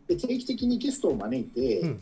[0.08, 2.00] で定期的にゲストを招いて、うん。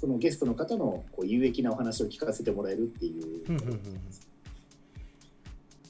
[0.00, 3.44] そのゲストの方のこう有益なお話を聞かせてもらえるっていう。
[3.48, 3.80] うんうんうん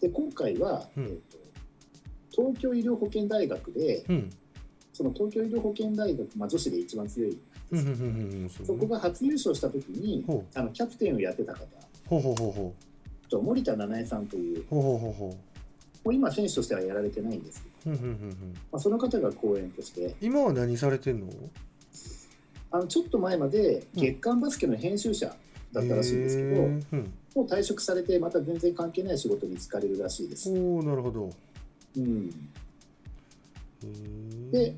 [0.01, 1.47] で今回は、うんえーと
[2.43, 4.31] 東京医療保険大学でうん。
[4.93, 7.39] その東京医療保険大学、まあ、女子で一番強い
[7.71, 7.93] うんうんうん
[8.43, 8.51] うん。
[8.51, 11.61] そそこが初優勝した時にあのキャプテンをやってた方
[12.09, 12.75] ほうほうほうほ
[13.29, 14.67] と森田七重さんというう。
[14.69, 15.39] ほうほうほうほ
[16.07, 17.99] もう今選手としてはやられてないんですけど、う。
[17.99, 18.55] うんうんうんうん。
[18.71, 21.27] まあ、その方が講演として今は何されてんの？
[22.71, 25.35] あのちょっと前まで月刊バスケの編集者
[25.73, 27.13] だったらしいんですけど、へーうん。
[27.35, 30.49] もう退職されてまた全然関係ない仕事に就かれるらしいです。
[30.49, 31.29] おおなるほど。
[31.97, 32.31] うん、
[34.53, 34.77] で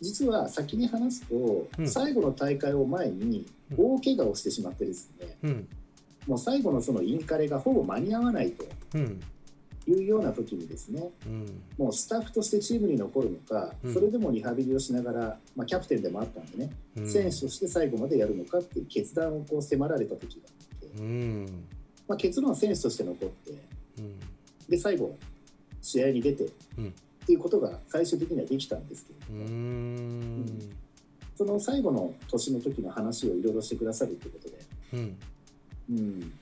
[0.00, 3.46] 実は先に話すと、うん最後の大会を前に
[3.76, 5.68] 大怪我をしてしまってですね、うん。
[6.26, 8.64] もう最後のそのインカレがほぼ間に合わないと
[8.94, 9.20] うん。
[9.86, 11.62] いうような時にですねうん。
[11.78, 17.10] もうスタッフとしてチームに残るのか、うんそれでもリハビリをしながら、まあ、キャプテンでもあったんでね、うん。
[17.10, 21.46] 選手として最後までやるのかっていう決断をこう迫られた時があって、うん。
[22.08, 23.52] まあ、結論選手として残って
[23.98, 24.18] うん。
[24.68, 25.16] で最後
[25.80, 30.44] 試合に出て、うんっていうことが最終的にはできたんですけれどうも、ん。
[31.36, 34.58] その最後の年の時の話をいろいろしてくださるということで、
[35.90, 36.32] うん。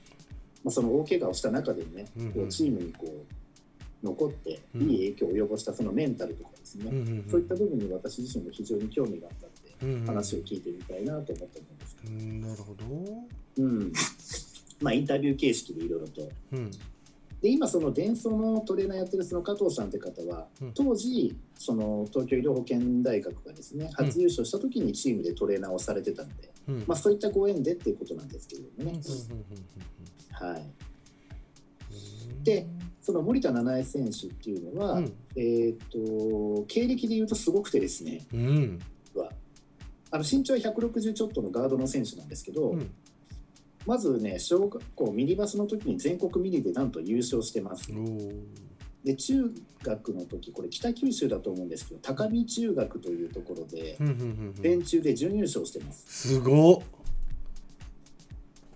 [0.63, 7.25] うんまあ、その大怪我をした中でもね、うんこうチームにこう残ってうんいい影響を及ぼしたそのメンタルとかですね、うん。
[7.29, 10.05] そういった部分に私自身も非常に興味があったので、うん。
[10.05, 12.41] 話を聞いてみたいなと思ったんですけうん。
[12.41, 12.85] なるほど。
[12.85, 13.93] ど、うん
[14.81, 16.29] まあ、インタビュー形式でいろいろと。
[17.41, 17.49] うん。
[17.49, 26.83] で今その伝送のトレーナーやってるその加藤さんって方は、うん当時その東京医療保険大学がですね初優勝した時にチームでトレーナーをされてたので、うん。
[26.87, 28.87] まあ、そういったご縁でっていうことなんですけれどうん。
[28.87, 28.95] うん。
[28.95, 29.01] もね、
[30.31, 30.61] はい、
[31.91, 32.43] うん。
[32.43, 32.67] で
[33.01, 35.13] その森田七重選手っていうのは、うん。
[35.35, 35.77] えーっ
[36.57, 38.79] と経歴でいうとすごくてですねうん。
[39.15, 39.31] は
[40.11, 42.91] あの身長は160ちょっとのガードの選手なんですけど、うん。
[43.85, 47.91] まずね小学校ミニバスの時に全国ミニでなんと優勝してます。
[49.03, 49.51] で中
[49.81, 53.97] 学の時これ北九州だと思うんですけど高見中学というところで。
[54.61, 56.81] 連中で準優勝してますすごっ。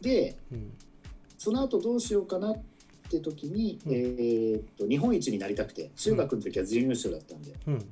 [0.02, 0.74] でうん。
[1.38, 2.64] その後どうしようかなっ
[3.10, 7.86] て時に、うんえーっと日本一になりたくて中学の時は準優勝だったんで、うん。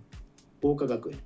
[0.61, 1.19] 桜花学園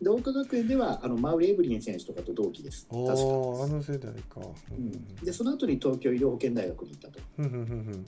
[0.00, 4.40] で桜花学園ではあのマウリ・エブリン選手とかと同期です確かあの世代か。
[4.70, 8.06] うん、でその後に東京医療保険大学に行ったと、うん。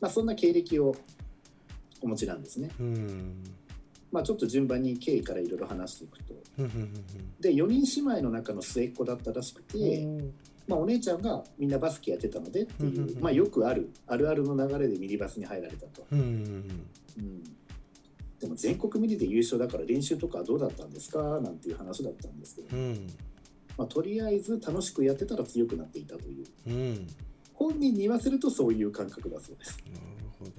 [0.00, 0.94] まあ、そんな経歴を
[2.00, 2.86] お持ちなんですね、うん。
[2.86, 3.44] うん。
[4.10, 6.64] まあ、ちょっと順番に経緯からいろいろ話していくとうん。
[6.64, 6.94] うん。
[7.40, 10.34] で4人姉妹の中の末っ子だったらしくて、うん。
[10.66, 16.86] まあ、お姉ちゃんがみんなバスケやってたのでっていう、まあ、よくあるあるあるの流れでミニバスに入られたと、うん。
[18.40, 23.06] うん、でも全国ミニで優勝だから練習とかはどうだったんですかなんていう話だったんですけど、うん。
[23.76, 26.94] まあ、とりあえず楽しくやってたら強くなっていたといううん。
[26.94, 27.06] なる
[27.54, 29.78] 本人に言わせるとそういう感覚だそうです
[30.38, 30.50] ほど。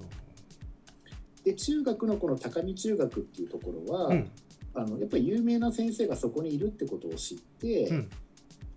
[1.44, 4.30] で中学のこの高見中学っていうところは、うん。
[4.74, 8.10] あのやっぱり有名な先生がそこにいるってことを知って、うん。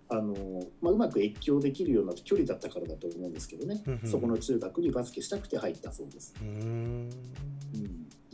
[0.08, 0.34] あの
[0.80, 6.32] まあ、うまく越境できるような距離だったからだと思うんですけどね、そこの中学にバスケしたくて入ったそうです、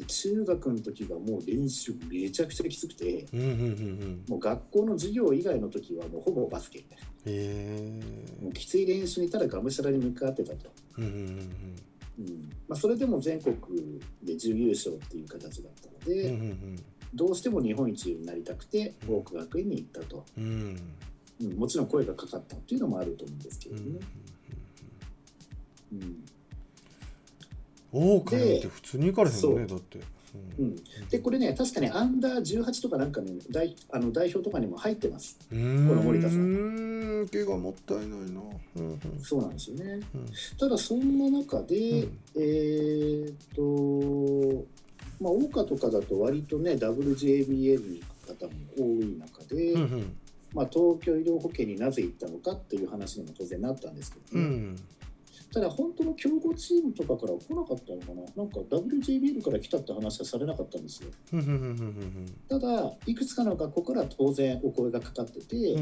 [0.05, 3.41] 中学の時がもう練習めちゃくちゃきつくてうん。
[3.41, 3.49] うん。
[3.49, 4.25] うん。
[4.29, 6.85] もう学校の授業以外の時はもうほぼバスケへ
[7.27, 8.01] え。
[8.43, 11.05] もうきつい練習にただがむしゃらに向かってたと、うん。
[11.05, 11.11] うん。
[12.19, 13.57] うんまあ、それでも全国
[14.23, 16.13] で準優勝っていう形だったのうん。
[16.13, 16.77] うで、ん。
[17.15, 20.79] どうしても日本一になりたくて大久学園に行ったと、うん。
[21.43, 23.99] うん、もちろん声がかかったっていうのもあると思うんですけれどね、
[25.93, 26.25] うん
[27.93, 30.01] 大岡なんて普通に行かれへんもんね、だって。
[30.59, 30.63] う。
[30.63, 30.77] ん、
[31.11, 35.39] でこれね確かにアンダー18とかなんかね代あの代表とかにも入ってます。
[35.51, 37.29] この森田さん。
[37.31, 38.17] 怪我もったいないな、
[38.77, 39.01] うんうん。
[39.21, 40.01] そうなんですよね。
[40.15, 40.27] うん。
[40.59, 42.19] ただそんな中で、うん。
[42.37, 44.65] えーっと
[45.21, 50.17] まあ桜花とかだと割とね WJBA の方も多い中で、うんうん。
[50.55, 54.77] まあ、東京医療保険になぜ行ったのかっていう話にも当然なったんですけどね、うん
[55.53, 58.43] ただ本当の強豪チームとかから来なかったのかな。
[58.43, 61.11] なんか WJBL から来たって話はされなかったんですよ。
[62.49, 65.77] ただいくつかの学校から当然お声がかかってて、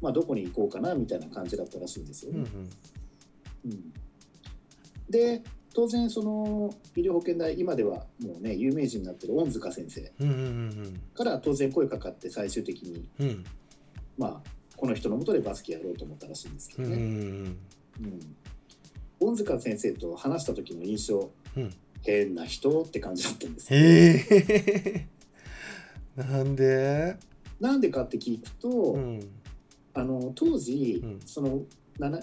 [0.00, 2.50] まあ、どこに行こうかなみたいな感じだったらしいんですようんね、
[3.66, 3.92] うん。
[5.10, 5.42] で
[5.74, 10.10] 当然その医療保険代今ではもうね有名人になってる恩塚先生
[11.14, 13.10] から当然声かかって最終的に
[14.16, 17.00] まあこの人のもとでバスケやろうと思ったらしいんですけどね、ん。
[17.00, 17.56] うん
[19.20, 21.72] 恩塚先生と話した時の印象うん。
[22.02, 25.08] 変な人って感じだったんですえ。
[26.16, 27.16] なんで？
[27.58, 29.20] なんでかって聞くと、うん。
[29.94, 31.20] あの当時、うん。
[31.24, 31.64] その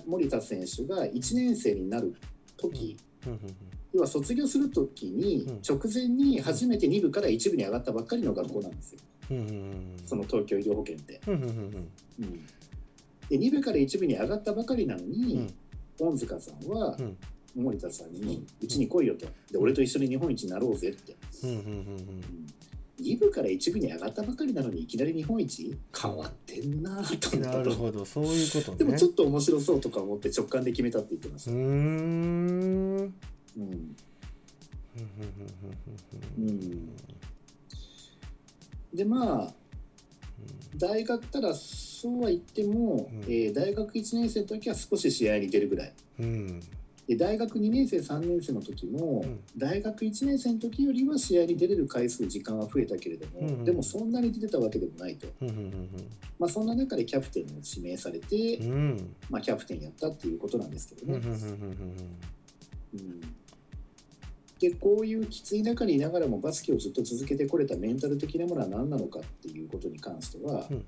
[0.06, 2.14] 森田選手が1年生になる
[2.56, 2.96] 時、
[3.28, 3.39] うん。
[3.94, 5.60] 要は卒業する時に、うん。
[5.68, 9.00] 直前に初めて2部から1部に上がったばっかりの学校なんですよ。
[10.06, 11.20] その東京医療保険って。
[11.28, 11.89] うん
[13.30, 15.12] で2部から1部に上がったばかりなのうん。
[15.12, 15.54] に、
[16.00, 17.18] 恩塚さんはうん。
[17.56, 22.22] 森田さんに「うちに来いよ」と「で俺と一緒に日本一になろうぜ」って、うんうんうんうん。
[23.00, 25.78] 2部から1部に上がったばかりなのにいきなり日本一？
[25.96, 27.76] 変わってんなと思ったと。
[27.76, 28.78] ほどそういうことね。
[28.80, 31.52] でもちょっと面白そうとか思って直感で決めたって言ってました。
[31.52, 31.62] うんう
[33.60, 33.96] ん。
[36.39, 36.89] うん。
[38.94, 39.54] でまあ
[40.78, 43.24] 大学ただそうは言っても、うん。
[43.24, 45.94] えー大学1年生の時は少し試合に出るぐらい。
[46.20, 46.60] うん。
[47.08, 49.40] で大学2年生3年生の時も、うん。
[49.58, 55.90] 大学1年生の時よりは試合に出れる回数時間は増えたけれども、うんでもそんなに出てたわけでもないと、うんうん
[56.40, 58.72] まあ、そんな中でキャプテンを指名されて、うん。
[58.72, 61.16] うんまあ、キャプテンやったっていうことなんですけどね。
[61.16, 61.40] うんうんうん。
[62.94, 63.22] うん
[64.64, 70.86] でこういうきつい中にいながらもバスケをずっと続けてこれたメンタル的なものは何なのかっていうことに関しては、うん。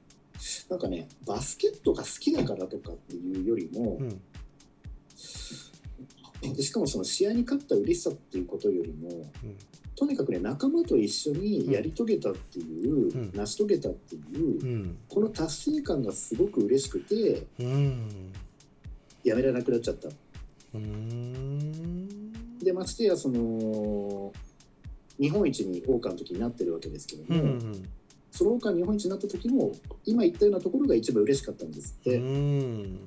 [0.70, 4.22] なんかねバスケットが好きだからとかっていうよりもう、ん
[6.54, 9.58] でしかもその試合に勝った嬉しさっていうことよりもうん。
[9.98, 13.32] とにかくね仲間と一緒にやり遂げたっていう、うん。
[13.34, 14.98] 成し遂げたっていう、うん。
[15.10, 18.32] この達成感がすごく嬉しくてうん。
[19.26, 20.08] やめられなくなっちゃった。
[22.66, 24.34] うんでましてやその
[25.20, 27.90] 日本一に王冠の時になってるわけですけどうんも、うん。
[28.32, 29.72] その王冠日本一になった時も
[30.06, 32.18] 今言ったようなところが一番嬉しかったんですって。
[32.18, 33.00] うん。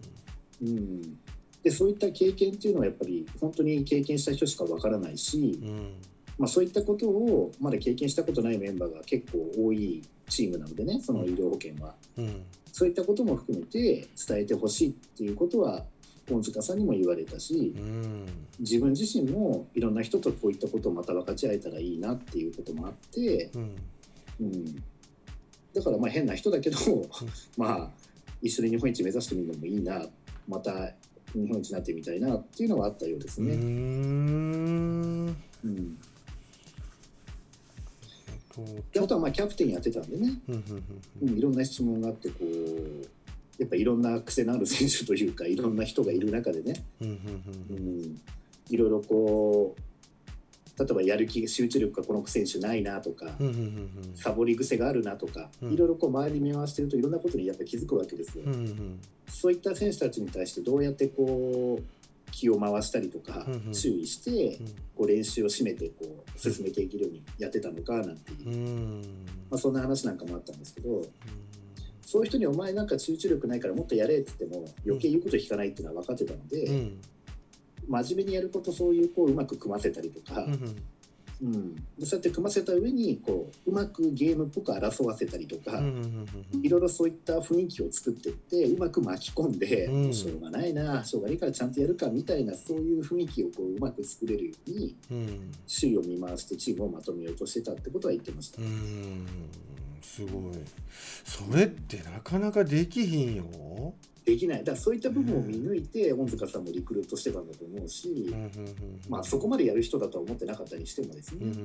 [0.63, 1.19] うん。
[1.63, 5.95] でそういった経験っていうのはやっぱり本当に経験した人しかわからないし、うん。
[6.39, 12.43] まあ、そういったことをまだ経験したことないメンバーが結構多いチームなのでねその医療保険は、うん。
[12.73, 15.85] そういったことも含めて伝えてほしいっていうことは
[16.31, 18.27] 恩塚さんにも言われたしうん。
[18.59, 23.77] 自分自身もいろんな人とこういったことをまた分かち合えたらいいなっていうこともあって、うん。
[24.41, 24.65] うん、
[25.75, 26.77] だからまあ変な人だけど、
[27.57, 27.91] まあ
[28.43, 30.07] 一緒に日本一目指してみるのもいいな
[30.47, 30.95] また
[31.35, 33.57] 日本一になってみたいなっていうのはあったようですうね。
[33.57, 35.37] ん。
[35.65, 35.99] うん。
[39.09, 40.41] とはまあキャプテンやってたんでね、
[41.23, 43.09] うん、いろんな質問があってこう
[43.59, 48.21] やっぱいろんな癖のある選手というかいろんな人がいる中でね、うん。
[48.71, 49.81] いろいろこう
[50.79, 53.37] 例えばやる気集中力がこの選手ないなとか、
[54.15, 55.73] サボり癖があるなとか、うん。
[55.73, 58.45] いろいろこう周り見回してるといろんなことにやっぱ気づくわけですよ。
[58.47, 63.73] うんうんそういった選手たちに対してどうやってこう気を回したりとかうんうん。
[63.73, 64.67] 注意してうん。
[64.97, 69.03] こう練習を締めてこう進めていけるようにやってたのかなんていう、うん。
[69.51, 71.03] まあ、そんな話なんかもあったんですけど
[72.11, 77.01] そういう人に「お前なんか集中力ないからもっとやれ」って言っても余計言うこと聞かないっていうのは分かってたので、うん。
[77.87, 80.77] 真面目にやることそういうこううまく組ませたりとか、うん
[81.41, 85.81] うん、でそうやって組ませた上にこううまくゲームっぽく争わせたりとか。
[85.81, 90.15] うんうんいろいろそういった雰囲気を作っていってうまく巻き込んで、うん。
[90.15, 95.51] しょうがないなしょうがないからちゃんとやるかみたいなそういう雰囲気をこううまく作れるようにうん。
[95.67, 98.63] 周囲を見回してチームをまとめようとしてたってことは言ってました。
[98.63, 99.27] うん
[100.03, 100.53] すごい。
[101.25, 103.95] それってなかなかできひんよ。
[104.25, 104.59] できない。
[104.59, 108.35] だからそういった部分を見抜いて恩塚さんもリクルートしてたんだと思うし、
[109.09, 111.59] まあ、そこまでやる人だとは思ってなかったりしてもですね、うんうん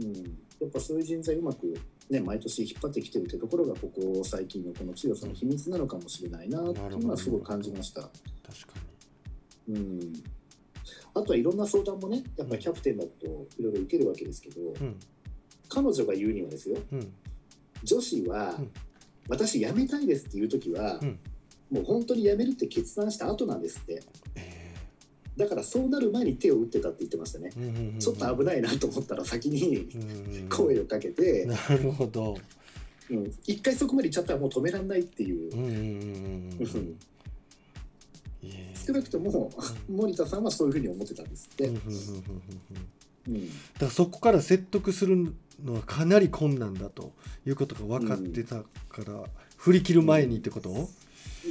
[0.00, 1.78] うんやっぱそういう人材うまく、
[2.08, 8.00] ね、毎年引っ張ってきてるってところがここ最近のこの強さの秘密なのかもしれないなっていうのはすごい感じました。
[8.00, 8.80] 確か
[9.68, 10.12] うん、
[11.12, 13.10] あとはいろんな相談もねやっぱキャプテンだと
[13.58, 14.96] いろいろ受けるわけですけど、うん。
[15.68, 17.12] 彼女が言うにはですようん
[17.84, 18.70] 女子は、うん。
[19.28, 21.18] 私辞めたいですっていう時は、うん。
[21.70, 24.02] もう本当に辞めるって決断した後なんですって。
[24.36, 24.66] え
[25.36, 27.98] だからそうなる前に手を打ってたって言ってましたね、ーうんうんうん。
[27.98, 32.36] ちょっと危ないなと思ったら先にうんうん声をかけて、なるほど。
[33.10, 33.32] うん。
[33.46, 35.50] 一回そこまで行っちゃったらもう止められないっていう。
[38.86, 39.50] 少なくとも
[39.90, 42.16] 森田さんはそういうふうに思ってたんですって、うんうんうんうんうん
[43.28, 43.34] うん。
[43.34, 43.48] うん。
[43.48, 47.12] だからそこから説得するのはかなり困難だと
[47.46, 48.64] いうことが分かってたか
[49.04, 49.24] ら、
[49.56, 50.88] 振り切る前にってこと、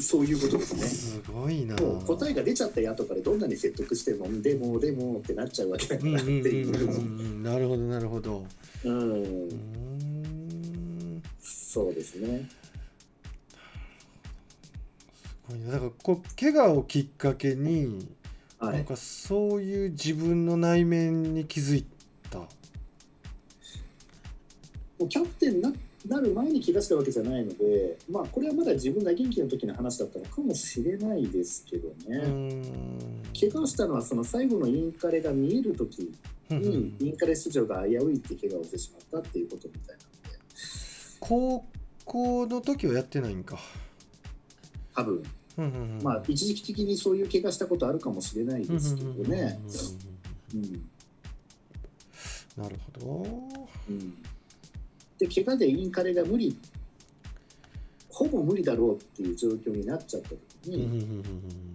[0.02, 0.82] そういうことですね。
[0.82, 1.76] すごいな。
[1.76, 6.34] 答えが出ちゃったやとかでどんなに説得してもでもでもってなっちゃうわけだからってう。
[6.34, 7.44] んうんうんいううんうん。
[7.44, 8.46] なるほどなるほど。
[8.84, 9.50] ううん。
[11.42, 12.50] そうですね。
[15.48, 15.72] すごいな。
[15.72, 18.08] だからこう怪我をきっかけに、
[18.60, 18.78] はい。
[18.78, 21.86] なんかそういう自分の内面に気づい
[25.00, 25.72] うキャプテンにな
[26.08, 32.62] なる前に気がしたわけじゃないのでまあこれはまだ自分が元気の時の話だったのかもしれないですけどうね、
[33.40, 36.12] 怪我したのはその最後のインカレが見える時
[36.50, 40.40] にインカレ出場が危ういって怪我をしてしまったっていうことみたいなので。
[41.20, 41.66] 高
[42.06, 43.58] 校の時はやってないんか、
[44.96, 45.24] 多分。
[46.04, 49.60] まあ一時期的にそういう怪我したことあるかもしれないですけどね。
[52.56, 53.26] なるほど。
[53.90, 54.16] うん
[55.18, 56.58] で怪我でインカレが無理。
[58.10, 61.24] ほぼ無理だろうっていう状況になっちゃった時に、うんうんうんうん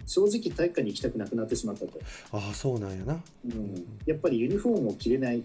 [0.07, 1.97] 正直体育館に行きたくなくなってしまったと、
[2.33, 3.21] ああそうなんやな。
[3.45, 5.43] うん、やっぱりユニフォームを着れない。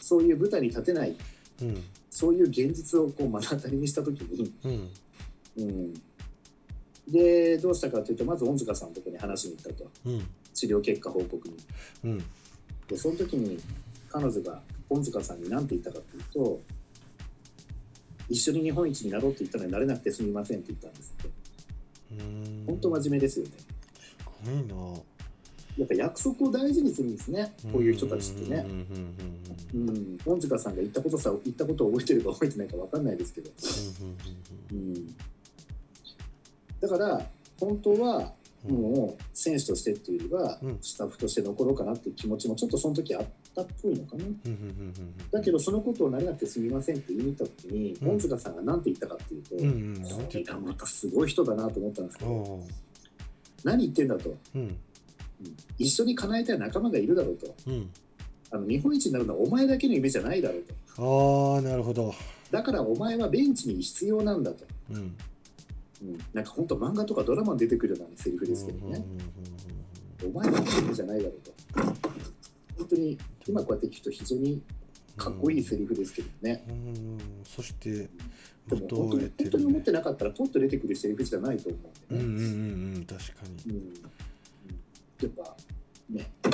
[0.00, 1.14] そういう舞台に立てない。
[1.60, 1.84] うん。
[2.08, 4.90] そういう現実をこう目の当たりにした時に、うん。
[5.58, 5.94] うん、
[7.06, 9.90] でどうしたかというとまず恩塚さんのところに話しに行ったと。
[10.06, 10.26] うん。
[10.54, 11.56] 治療結果報告に。
[12.04, 12.18] うん。
[12.88, 13.58] でその時に
[14.08, 16.60] 彼女が恩塚さんに何て言ったかというと
[18.28, 21.30] 一緒に日本一になろうって言ったのになれなくてすみませんって言ったんですって。
[22.66, 23.52] 本当真面目ですよね。
[24.44, 24.74] すごいな。
[25.78, 28.66] やっぱ約束を大事にするんですねこういう人たちってね。
[29.74, 33.50] うん塚さんが言ったことさ言ったことを覚えてるか覚えてないか分かんないですけど、
[34.72, 35.16] うん
[36.80, 37.26] だから
[37.58, 38.32] 本当は
[38.68, 40.78] もう選手としてっていうよりはうん。
[40.80, 43.24] スタッフとして残ろうかなっていう気持ちもちょっとその時あっ
[43.54, 44.24] たっぽいのかな。
[45.30, 48.08] だけどそのことをなれなくてすみませんって言いに行った時に、うん。
[48.10, 49.56] 恩塚さんが何て言ったかっていうと、
[50.14, 52.60] これがまたすごい人だなと思ったんですけど、
[53.64, 54.36] 何言ってんだと、
[55.78, 57.54] 一緒に叶えたい仲間がいるだろうと。
[57.66, 57.90] うん。
[58.52, 60.62] あの日本一になるのはお前だけの夢じゃないだろう
[60.96, 61.54] と。
[61.56, 62.14] ああなるほど。
[62.50, 65.16] だからお前はベンチに必要なんだと、うん。
[66.02, 69.04] うん、なんか本当漫画とかドラマに出てくるようなセリフですけどね、
[70.24, 72.09] お前は夢じゃないだろうと
[72.80, 74.62] 本当に今こうやって聞くと非常に
[75.16, 76.74] かっこいいセリフですけどね、うん。
[76.74, 76.78] う
[77.16, 77.18] ん。
[77.44, 78.08] そしてで
[78.70, 81.78] も元本当に本当に思っるてなかったらポッと出てくるセリフじゃないと思
[82.10, 83.04] うんでね、うんうんうんうん。
[83.04, 83.32] 確か
[83.66, 83.72] に。
[83.72, 83.92] うん。
[85.20, 85.56] やっぱ
[86.08, 86.52] ね、監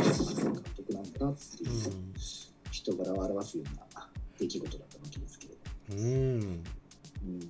[0.77, 1.71] 督なんだなっていう、
[2.71, 4.09] 人柄を表すような
[4.39, 6.43] 出来事だったわけですけれど、うんうん。
[6.43, 7.41] うん。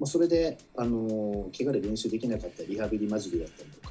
[0.00, 3.83] まあ、それで、あのー怪我で練習できなかったリハビリマジでだったりと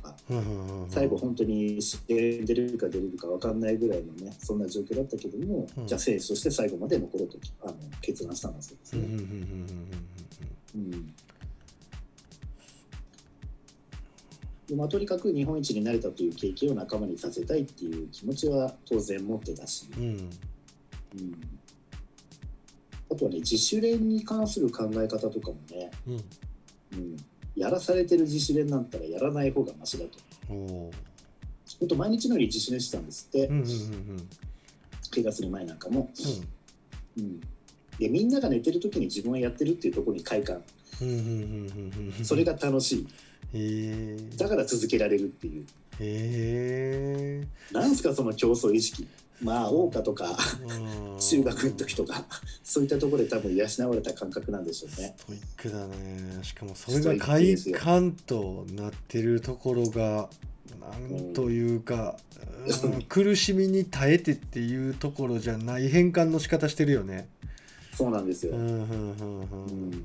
[0.89, 5.87] 最後、本当に試合に出れるか出れるか分かんないぐらいのね、そんな状況だったけども、うん。
[5.87, 9.01] じゃあ選手として最後まで残ろうとあの決断したんですうん
[10.75, 11.13] うん
[14.75, 20.09] まあ、とにかく日本一になれたという経験を仲間にさせたいっていう気持ちは当然持ってたし、うんうん。
[20.09, 20.29] うん、
[23.11, 26.13] あとはね自主練に関する考え方とかもね、うん。
[26.13, 27.17] うん、
[27.55, 30.17] やらされてる自主練なんたらやらない方がマシだと。
[30.49, 30.93] おー。
[31.79, 33.67] 本当毎日のように自主練してたんですって、うんうんうんう
[34.13, 34.29] ん。
[35.13, 36.09] 怪我する前なんかも、
[37.17, 37.39] うん、
[37.99, 40.61] でみんなが寝てる時に自分はやってるっていうところに快感。
[41.01, 43.07] うんうんうんうんうんそれが楽しい。
[43.53, 45.65] へえだから続けられるっていう。
[45.99, 49.07] へえなんすかその競争意識
[49.43, 50.37] まあ桜花とか
[51.19, 52.25] 中学の時とか
[52.63, 55.15] そういったところで多分養われた感覚なんでしょうね。
[55.17, 56.39] ストイックだね。
[56.43, 60.29] しかもそれが快感となってるところが
[60.79, 62.23] なんというか、うん
[63.09, 67.27] 苦しみに耐えてっていうところじゃない変換の仕方してるよね。
[67.97, 69.89] そうなんですよ、うんうんうんううん。
[69.91, 70.03] ん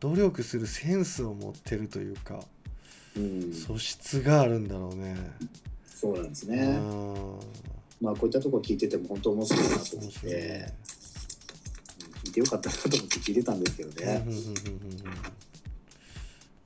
[0.00, 2.44] 努力するセンスを持ってるというか
[3.16, 5.16] うん、素質があるんだろうね。
[5.88, 7.38] そうなんですうね、ん
[8.00, 10.96] まあこういったところ聞いてても本当面白いなと思面って、ねうん
[12.26, 14.26] 聞いてよかったなと思って聞いてたんですけどね、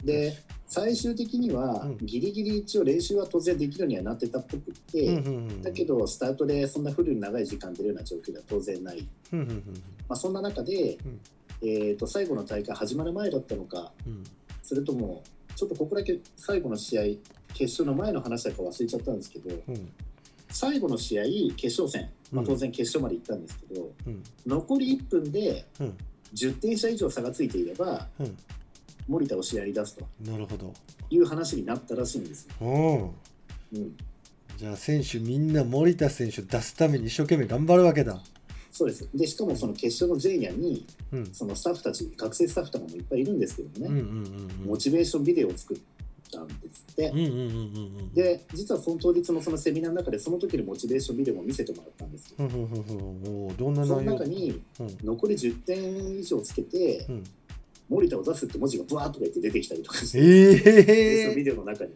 [0.02, 1.98] で最終的にはうん。
[1.98, 5.22] ギリギリ一応練習は当然できるようにはなってたっぽくって、
[5.62, 9.44] だけどスタートでそんなフルに長い時間出るような状況では当然ない、ま
[10.10, 11.20] あ、そんな中で、うん。
[11.62, 14.24] えー、と最後の大会始まる前だったのかうん。
[14.62, 15.22] それとも
[15.56, 17.02] ちょっとここだけ最後の試合
[17.52, 19.92] 決勝の前の話だか忘れちゃったんですけどうん
[20.50, 21.24] 最後の試合
[21.56, 24.22] 決勝戦、まあ、うん当然決勝まで行ったんですけど、うん。
[24.46, 25.96] 残り1分でうん。
[26.34, 28.36] 10点差以上差がついていればうん。
[29.08, 30.06] 森田を試合に出すと。
[30.24, 30.72] なるほど。
[31.10, 33.14] いう話になったらしいんですよ。
[34.56, 38.20] じゃあ選手みんな森田選手を出すために一生懸命頑張るわけだ。
[38.70, 39.08] そうです。
[39.12, 41.26] でしかもその決勝の前夜にうん。
[41.32, 44.66] そのスタッフたち学生スタッフとかもいっぱいいるんですけどね、うんうんうんうん。
[44.66, 45.78] モチベーションビデオを作っ
[46.30, 47.48] たんですって、うんうんうんうんう
[48.02, 48.14] ん。
[48.14, 52.36] で実はその当日のそのセミナーの中でその時のモチベーションビデオも見せてもらったんですよ。
[52.38, 53.56] うんうんうんうん。
[53.56, 54.98] どんなその中にうん。
[55.04, 57.24] 残り10点以上つけてうん。
[57.88, 61.90] 森田を出すって文字がブワーッとか言って出てきたりとかして、でそのえビデオの中に。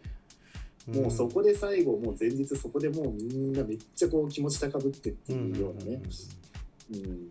[0.93, 6.01] えもうそこで最後もう前日そこでもうみんなめっちゃこう気持ち高ぶってっていうようなね、
[6.91, 7.27] うん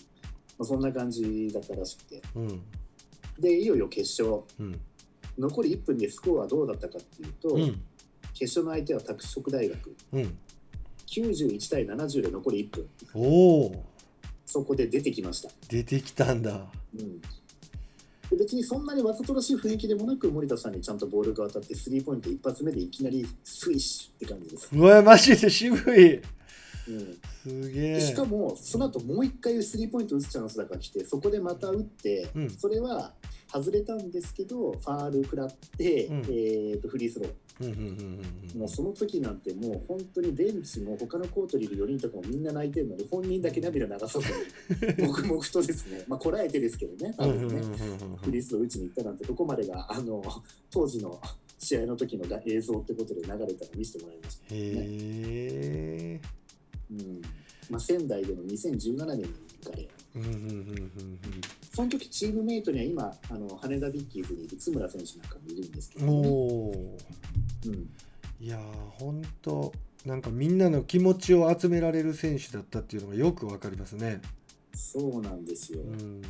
[0.59, 2.23] まあ、そんな感じだったらしくて。
[2.35, 2.63] うんうん。
[3.39, 4.43] でいよいよ決勝。
[4.59, 4.81] うん
[5.39, 7.83] 残り1分でスコアはどうだったかっていうと、うん。
[8.33, 9.97] 決勝の相手は拓殖大学。
[10.13, 10.39] うん。
[11.07, 12.89] 91対70で残り1分。
[13.15, 13.85] おお
[14.47, 16.71] そこで出てきました、出てきたんだ。
[16.97, 26.21] うん、で別にそんなにわざとらしい雰囲気でもなく森田さんにちゃんとボールが当たってスリーポイント一発目でいきなりスイッシュって感じです、うわマジで渋い
[26.89, 27.93] うん、すげえ。
[27.95, 32.51] でしかもその後もう一回スリーポイント打つチャンスだから来てそこでまた打って、うん。
[32.51, 33.13] それは
[33.53, 36.17] 外れたんですけどファール食らって、うん。
[36.25, 37.29] えー、とフリースロー。
[38.59, 46.05] もうその時なんてもう本当にベンチも他のコートにいる4人とかもみんな泣いてるのに本人だけ涙流さずに 黙々とですね。
[46.09, 47.63] まあこらえてですけどね多分ね、
[48.23, 50.23] フリースロー打ちに行ったなんてどこまでがあの
[50.71, 51.21] 当時の
[51.59, 56.21] 試合の時のが映像ってことで流れたら見せてもらいました、へえ
[57.01, 57.23] うん。
[57.71, 59.25] まあ、仙台での2017年に
[59.63, 60.91] 行かれうんうんうんうん
[61.75, 66.97] その時チームメイトには今あの羽田ビッキーズにいる津村選手なんかもいるんですけうんど、ねおお
[67.67, 67.91] うん、
[68.39, 69.73] いやーほんと
[70.05, 74.21] なんかみんなの気持ちを集められる選手だったっていうのがよくわかりますね。
[74.75, 76.21] そうなんですよ、ううん。
[76.21, 76.23] ん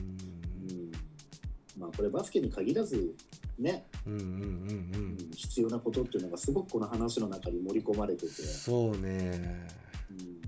[1.77, 3.13] まあこれバスケに限らず
[3.59, 5.15] ね、うんうんうんううん。
[5.15, 9.01] ん必要なことっていうのがすごくこの話の中に盛り込まれてて、そうね。
[9.03, 9.84] うん、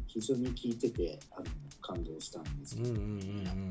[0.07, 1.47] 非常に聞いててあの
[1.81, 2.77] 感動したんです。
[2.77, 3.09] けど、うんうんうん。
[3.09, 3.71] うん。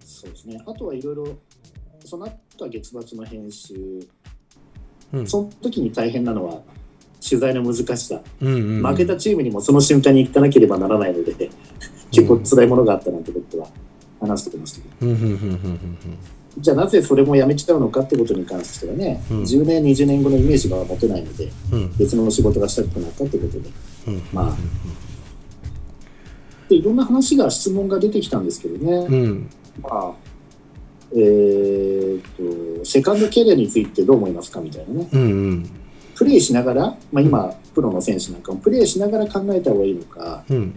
[0.00, 0.62] そうですね。
[0.66, 1.36] あとはいろいろ
[2.04, 3.74] その後は月末の編集。
[5.12, 5.20] うん。
[5.20, 6.62] うんその時に大変なのは
[7.26, 8.20] 取材の難しさ。
[8.40, 8.86] うんうんうん。
[8.86, 11.50] 負けたチームにもその瞬間に行かなければならないので、
[12.10, 13.68] 結構辛いものがあったなんてことは
[14.20, 16.18] 話してましたけど、うんうんうんうんうん
[16.58, 19.42] じゃあなぜそれもやめちゃうのかってことに関してはね、うん。
[19.42, 21.82] 10年20年後のイメージが持てないのでうん。
[21.82, 23.70] うん別の仕事がしたくなったってことで。
[24.08, 24.22] うん。
[24.32, 24.56] まあ。
[26.68, 29.50] でいろんな話が質問が出てきたんですけどね、うん。
[29.82, 30.12] まあ
[31.12, 35.08] えー、とセカンドキャリアについてどう思いますかみたいなね。
[35.12, 35.70] うんうん。
[36.14, 40.74] プレーしながら、まあ、今プロの選手なんかもプレーしながら考えた方がいいのかうん。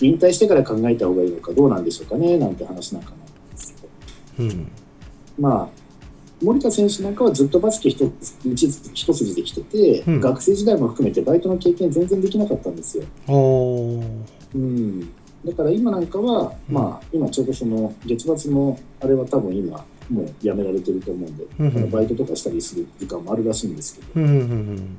[0.00, 3.20] 引退してから考えた方がいいのかどうなんでしょうかねなんて話なんかなん
[3.50, 3.74] です
[4.36, 4.48] けど。
[4.48, 4.81] うん
[5.42, 5.68] まあ
[6.40, 10.20] 森田選手なんかはずっとバスケ一つ一一筋で来てて、うん。
[10.20, 13.04] 学生時代も含めてバイトの経験全然できなかったんですよ。
[14.54, 15.00] うん、
[15.44, 16.74] だから今なんかは、うん。
[16.74, 24.34] まあ今ちょうどその月末のあれは多分今もうやめられてると思うんで、うんバイトとかしたりする時間もあるらしいんですけど、うんうんう
[24.72, 24.98] ん。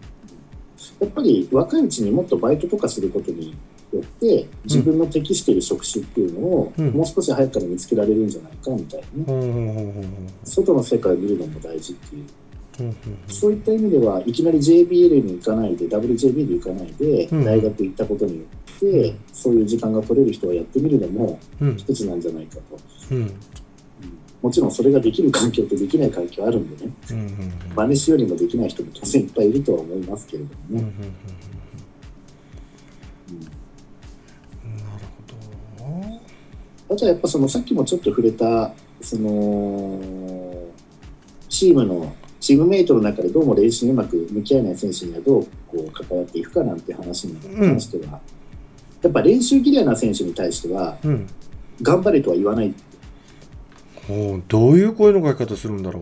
[0.99, 3.55] やっぱり若いうちにもっとバイトとかすることに
[3.97, 6.89] よって自分の適している職種っていうのをうん。
[6.91, 9.93] もう少し早くから見つけられるんじゃないかみたいなね、
[10.43, 12.23] 外の世界を見るのも大事っていう。
[13.27, 17.45] そういった意味ではいきなり JBL に行かないで WJB で行かないでうん。
[17.45, 18.43] 大学行ったことによ
[18.77, 21.75] って、そういう時間が取れる人がやってみるのもうん。
[21.77, 22.79] 一つなんじゃないかと、
[24.41, 26.91] もちろんそれができる環境とできない環境あるんでね。
[27.11, 31.62] うんうん真似しようにもできない人も当然いっぱいいるとは思いますけれどうんうんうんもね、うん
[36.93, 39.99] あとはやっぱそのさっきもちょっと触れたその
[41.49, 48.19] チームのチームメイトの中でどうも練習にうまく向き合えない選手にはどうこう関わっていくかなんて話に関しては、
[49.01, 51.27] やっぱ練習嫌いな選手に対してはうん。
[51.81, 52.73] 頑張れとは言わない。
[54.09, 56.01] おーどういう声の書き方するんだろ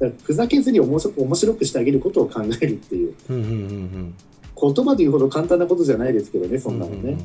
[0.00, 0.12] う。
[0.22, 3.14] ふざけずに面白面白くしてあげることを考えるっていう。
[3.28, 4.14] うんうんうん
[4.56, 7.18] 言葉で言うほど簡単なことじゃないですけどねうんそんなのね、うんうん。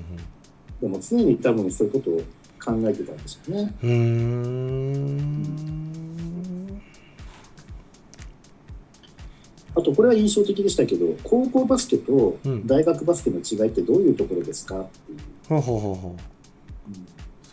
[0.81, 2.21] でも常に多分そういうことを
[2.63, 3.73] 考えてたんでしょうね。
[3.81, 5.45] うーん。
[9.75, 12.67] あとこれは印象的でしたけど高校バスケとうん。
[12.67, 14.79] 大学バスケの違いってどういうところですか？
[14.81, 15.55] っていう、こ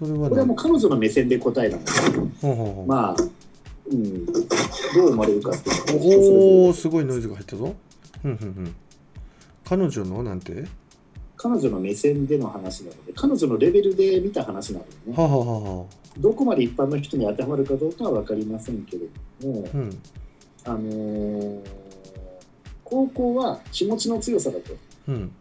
[0.03, 1.91] れはもう何彼女の目線で答えなので
[2.43, 2.87] ほうほうほう。
[2.87, 3.23] まあ、
[3.89, 4.33] うん、ど
[5.05, 6.05] う思われるかっていうのは
[6.67, 7.75] おおすごいノイズが入ったぞ。
[9.65, 10.65] 彼女のなんて？
[11.37, 15.17] 彼女の目線での話なので彼女のレベルで見た話なのでね。
[15.17, 15.87] はあはあは
[16.19, 19.03] どこまで一般の人に当てはまるかどうかは分かりませんけれ
[19.43, 19.99] ども、あうん。
[20.65, 21.61] あのー
[22.89, 24.73] 高校は気持ちの強さだと。
[25.09, 25.33] うん。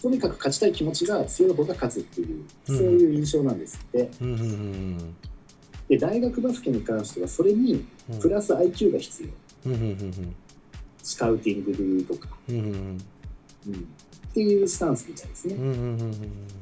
[0.00, 2.78] とにかく勝ちたい気持ちが強い方が勝つっていううん。
[2.78, 4.10] そういう印象なんですって、
[5.88, 8.18] で大学バスケに関してはそれにうん。
[8.20, 9.24] プラス IQ が必
[9.64, 9.72] 要。
[9.72, 10.34] うん
[11.04, 12.98] スカウティングとか、うん、
[14.34, 16.12] っていうスタンスみたいですね、うんうんうんうん。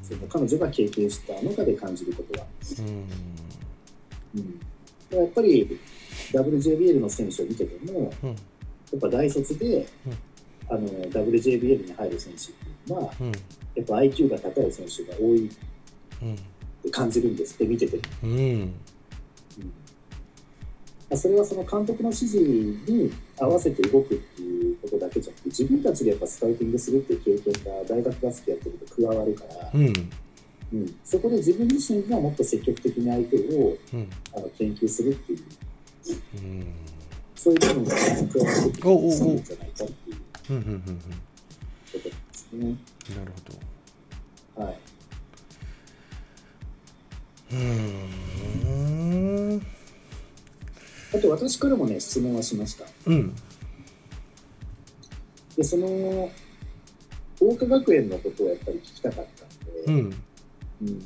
[0.03, 2.47] その彼女が経験した中で感じることは、
[4.35, 4.61] うん、
[5.09, 5.81] でやっぱり
[6.33, 8.29] WJBL の選手を見ててもうん。
[8.29, 8.35] や
[8.99, 10.13] っぱ大卒で、うん。
[10.69, 13.33] あの WJBL に入る選手っていうのはうん。
[13.33, 13.33] や
[13.83, 15.51] っぱ IQ が高い選手が多いっ
[16.83, 18.31] て感じるんですって見てて、うん。
[18.31, 18.75] うん
[21.17, 29.93] それはその監督の指示に合わせて動くっていうことだけじゃなくて自分たちでやっぱスカウティングするっていう経験が大学バスケやってると加わるから、うん。
[30.73, 34.11] うん、そこで自分自身がもっと積極的に相手をうん。
[34.35, 35.39] あの研究するっていう。
[36.37, 36.67] うん。
[37.35, 38.95] そういう部分が加わってくる
[39.35, 40.17] んじゃないかっていう。
[40.51, 40.83] うんうんうん。
[41.93, 42.77] ことですね。
[43.17, 43.33] なる
[44.57, 44.65] ほど。
[44.65, 44.79] はい。
[47.53, 47.59] うー
[49.57, 49.82] ん
[51.15, 52.85] あと私からもね質問はしました。
[53.07, 53.35] うん。
[55.57, 56.31] でその
[57.39, 59.97] 桜花学園のことをやっぱり聞きたかったんで、うん。
[60.83, 61.03] うん。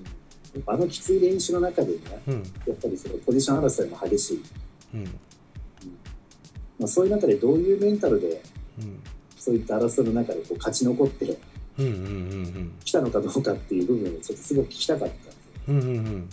[0.66, 1.98] あのきつい練習の中でね
[2.28, 2.34] うん。
[2.34, 2.40] や
[2.72, 4.42] っぱりそのポジション争いも激しい、
[4.94, 5.04] うん。
[6.78, 8.42] まあ、そういう中でどういうメンタルで
[8.78, 9.02] うん。
[9.36, 11.26] そういった争いの中でこう勝ち残って
[12.84, 15.30] きたのかどうかっていう部分をちょっとすごく聞きたかったんで。
[15.30, 15.36] すよ
[15.68, 16.28] うんうんうん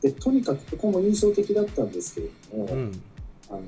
[0.00, 3.02] でとにかくここも印象的だったんですけれども、うん。
[3.50, 3.60] あの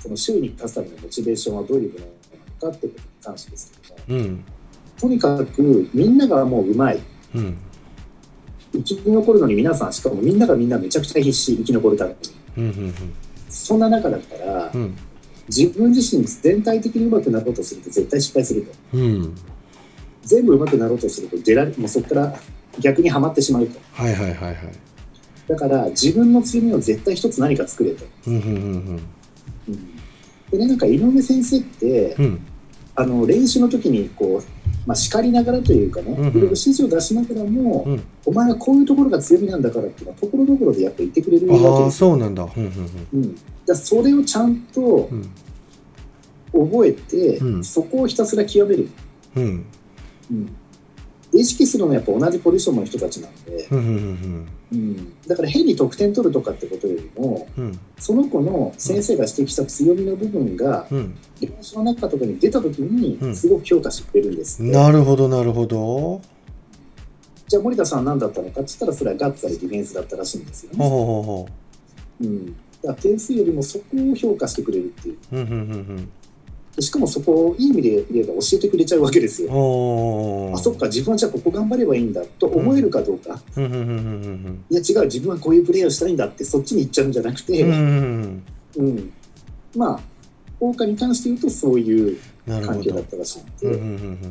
[0.00, 2.10] その周囲に立つためのモチベーションはどういうものな
[2.68, 4.44] のかってことに関してですけどもうん。
[4.98, 7.00] とにかくみんながもううまい。
[7.34, 7.58] うん。
[8.72, 12.16] 生き残るのに皆さんしかもみんながみんなめちゃくちゃ必死生き残るために。
[12.56, 12.94] うんうん
[13.50, 14.96] そんな中だったらうん。
[15.48, 18.72] 自分自身全体的にうまくなろうとすると絶対失敗すると。
[18.96, 19.34] うん。
[20.22, 22.38] 全部うまくなろうとすると出られもうそこから
[22.80, 23.80] 逆にはまってしまうと。
[23.92, 24.56] はいはいはいはい
[25.48, 28.52] だから自分の強みを絶対一つ何か作れと、うんうんうん
[29.68, 29.94] うん、
[30.50, 32.40] でねなんか井上先生ってうん。
[32.98, 36.28] あの練習の時にこう、まあ、叱りながらというかね、うんうん。
[36.30, 38.02] いろいろ指示を出しながらも、うん。
[38.26, 42.42] お前はこういうところが強みなんだからっていうのはところどころでやっぱ言ってくれるわけああですそうなんだ。
[42.42, 42.64] うん。
[42.64, 45.30] うん、だからそれをちゃんとうん。
[46.68, 47.64] 覚えて、うん。
[47.64, 48.88] そこをひたすら極める、
[49.36, 49.64] うん。
[50.32, 50.56] うん
[51.38, 57.80] 意識するのはやっぱ同じポジションの人たちなんで、うんうんうん、だから変に得点取るとかってことよりもうん。
[57.98, 61.16] その子の先生が指摘した強みの部分がうん。
[61.40, 62.96] 練習の中とかに出た時うん。
[62.96, 66.20] にすごく評価してくれるんですって、なるほどなるほど。
[67.46, 71.48] じゃあ森田さんは何だったのかって言ったらそれはガッツありディフェンスだったらしいんですよね、ほうほうほ
[72.20, 72.58] うん、だか
[72.88, 75.16] ら点数よりもそこを評価してくれるっていう。
[75.32, 75.96] ううんうんうん。
[75.96, 76.02] で
[76.80, 88.42] しかもそこをいい意味で言えば教えてくれちゃうわけですうんよあそっか自分はじゃあここ頑張ればいいんだと思えるかどうか、うんいや違う自分はこういうプレーをしたいんだってそっちに行っちゃうんじゃなくて、うん
[88.76, 89.12] うん
[89.76, 90.00] まあ
[90.60, 92.18] 桜花に関して言うとそういう
[92.48, 92.78] なるほど。
[92.78, 94.28] 環境だったらしいうんので、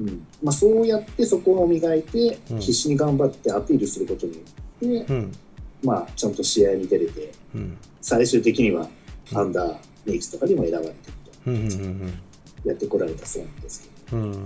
[0.00, 0.26] うん。
[0.42, 2.60] まあ、そうやってそこを磨いてうん。
[2.60, 4.38] 必死に頑張ってアピールすることによ
[5.02, 5.32] って、うん。
[5.82, 7.76] まあ、ちゃんと試合に出れてうん。
[8.00, 8.88] 最終的には
[9.34, 9.76] アンダー
[10.06, 10.94] メイクスとかにも選ばれて
[12.64, 14.16] やってこられたそうなんですけど。
[14.18, 14.44] うんうん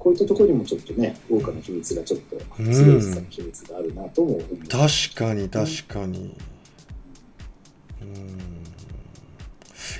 [0.00, 5.10] こういったところにもちょっとね桜花の秘密がちょっとうん強い秘密があるなとも思います。
[5.10, 6.34] 確かに確かに。
[8.00, 8.38] うん。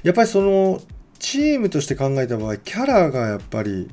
[0.03, 0.81] やっぱりその
[1.19, 3.91] チームとして考えた場合キャラがやっぱり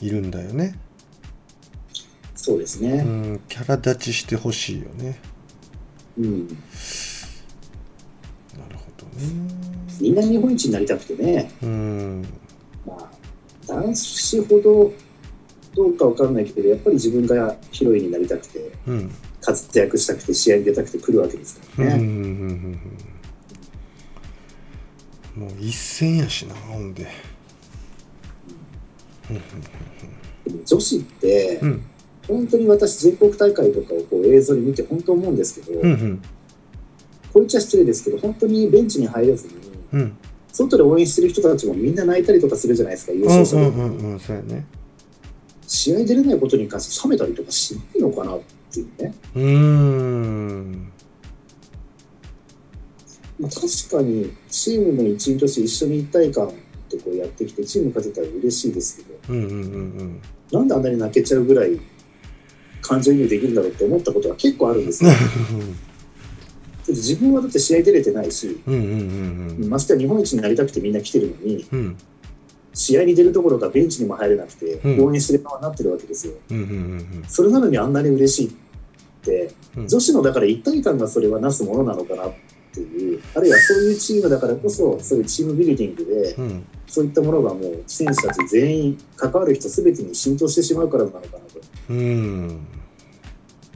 [0.00, 0.74] いるんだよね。
[2.36, 3.02] うそうですね。
[3.02, 3.40] ん。
[3.48, 5.18] キャラ立ちしてほしいよね。
[6.18, 6.58] うん。
[10.00, 12.24] みんな日本一になりたくてね、うん。
[12.86, 13.10] まあ、
[13.66, 14.92] 男子ほど
[15.74, 19.10] どうかわかんないけど、やっぱり自分がヒロインになりたくて、うん。
[19.40, 22.78] 活躍したくて、試合に出たくて来るわけですからうんうんうんね。
[25.36, 25.42] うん。
[25.42, 27.06] もう一戦やしなほんで。
[30.64, 31.82] 女子って、うん。
[32.26, 36.22] 本当に私全国大会とかをこう映像に見て本当思うんですけど、うんうん
[37.34, 39.54] こう言っちゃ失礼ですけど本当にベンチに入れずに
[39.92, 40.16] うん。
[40.52, 44.64] 外で応援してる人たちもみんな泣いたりとかするじゃないですか優うん勝者で、うんうんうんそうやね。
[45.66, 48.40] 試合出れないことに関して冷めたりとかしないのかなっ
[48.72, 50.92] ていうね、うーん。
[53.40, 53.60] まあ、確
[53.90, 56.48] かにチームの一員として一緒に一体感
[56.88, 59.56] でこうやってきてチーム勝てたら嬉しいですけどうんうんう
[60.04, 60.20] ん
[60.52, 61.80] なんであんなに泣けちゃうぐらい
[62.80, 65.10] 感情移入できるんだろうって思ったことが結構あるんですよ。
[66.88, 68.60] 自分はだって試合出れてないし、
[69.68, 71.78] ましてや日本一になりたくてみんな来てるのに、うん。
[71.78, 71.96] うん
[72.74, 75.06] 試合に出るどころかベンチにも入れなくて、うん。
[75.06, 76.34] 応援してる側になってるわけですよ。
[77.28, 78.52] それなのにあんなに嬉しいっ
[79.22, 79.88] て、うん。
[79.88, 82.32] 女子のだから一体感がそれはなすものなのかなっ
[82.72, 86.66] ていう、あるいはそういうチームだからこそ、そういうチームビルディングで、うん。
[86.88, 91.60] そういったものがもう選手たち全員、関わる人すべてに浸透してしまうからなのかなと。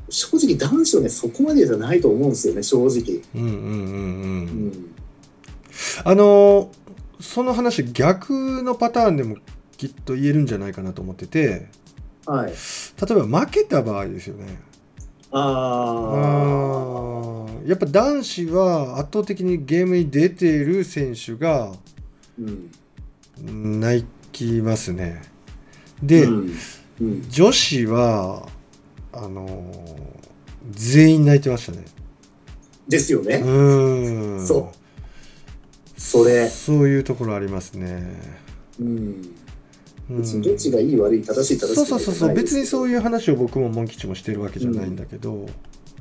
[0.09, 3.21] うん正直男子はね、そこまでじゃないと思うんですよね、正直。
[3.35, 4.95] うんうんうんううんん。
[6.05, 6.71] あの
[7.21, 9.37] その話逆のパターンでも
[9.77, 11.69] きっと言えるんじゃないかなと思ってて
[12.27, 12.51] はい。
[12.53, 12.57] 例
[13.11, 14.61] えば負けた場合ですよね
[15.31, 15.41] あ
[16.11, 21.73] あーやっぱ男子は圧倒的にゲームに出ている選手があ。
[22.39, 23.81] うん。
[23.81, 25.23] 泣きますね
[26.03, 26.55] で、うん。
[27.01, 27.29] うん。
[27.29, 28.49] 女子は
[29.25, 29.73] あの
[30.71, 31.85] 全員泣いてましたね。
[32.89, 33.37] ですよね。
[33.37, 34.47] うーん。
[34.47, 36.01] そう。
[36.01, 36.49] それ。
[36.49, 38.03] そういうところありますね、
[38.81, 39.23] うん。
[40.11, 40.19] うん。
[40.21, 42.35] 別にどっちがいい悪い正しい正しいそうそうそうそう。
[42.35, 45.47] 別にそういう話を僕もモン吉もしてるわけじゃないんだけど、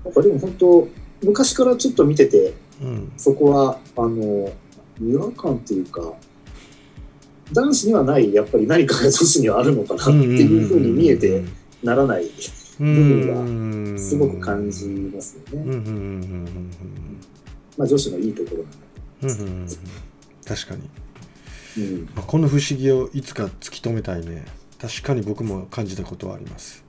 [0.05, 0.13] なん。
[0.13, 0.87] かでも本当
[1.23, 3.11] 昔からちょっと見ててうん。
[3.17, 4.51] そこはあの
[5.01, 6.13] 違和感っていうか
[7.51, 11.43] 男子にはないやっぱり何かが女子にはあるのかなっていうふうに見えて
[11.83, 12.25] ならない
[12.79, 15.69] 部分すごく感じますよね、うん。
[15.69, 16.57] うんうんうん
[17.77, 18.65] まあ、女子のいいところ
[19.23, 19.45] うんうんうん。
[19.45, 19.67] うん
[20.45, 20.89] 確かに、
[21.77, 22.09] うん。
[22.15, 24.45] まあ、この不思議をいつか突き止めたいね。
[24.79, 26.85] 確かに僕も感じたことはあります。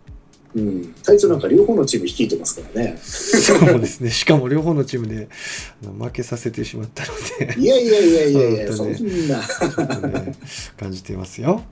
[0.55, 2.99] うん、隊長なんか両方のチーム率いてますからね。
[3.03, 4.11] そうですね。
[4.11, 5.29] しかも両方のチームで
[5.83, 7.13] 負けさせてしまったの
[7.55, 7.61] で。
[7.61, 8.99] いやいやいやいやいや、そんな。
[10.09, 10.37] ね。
[10.77, 11.65] 感じてますよ。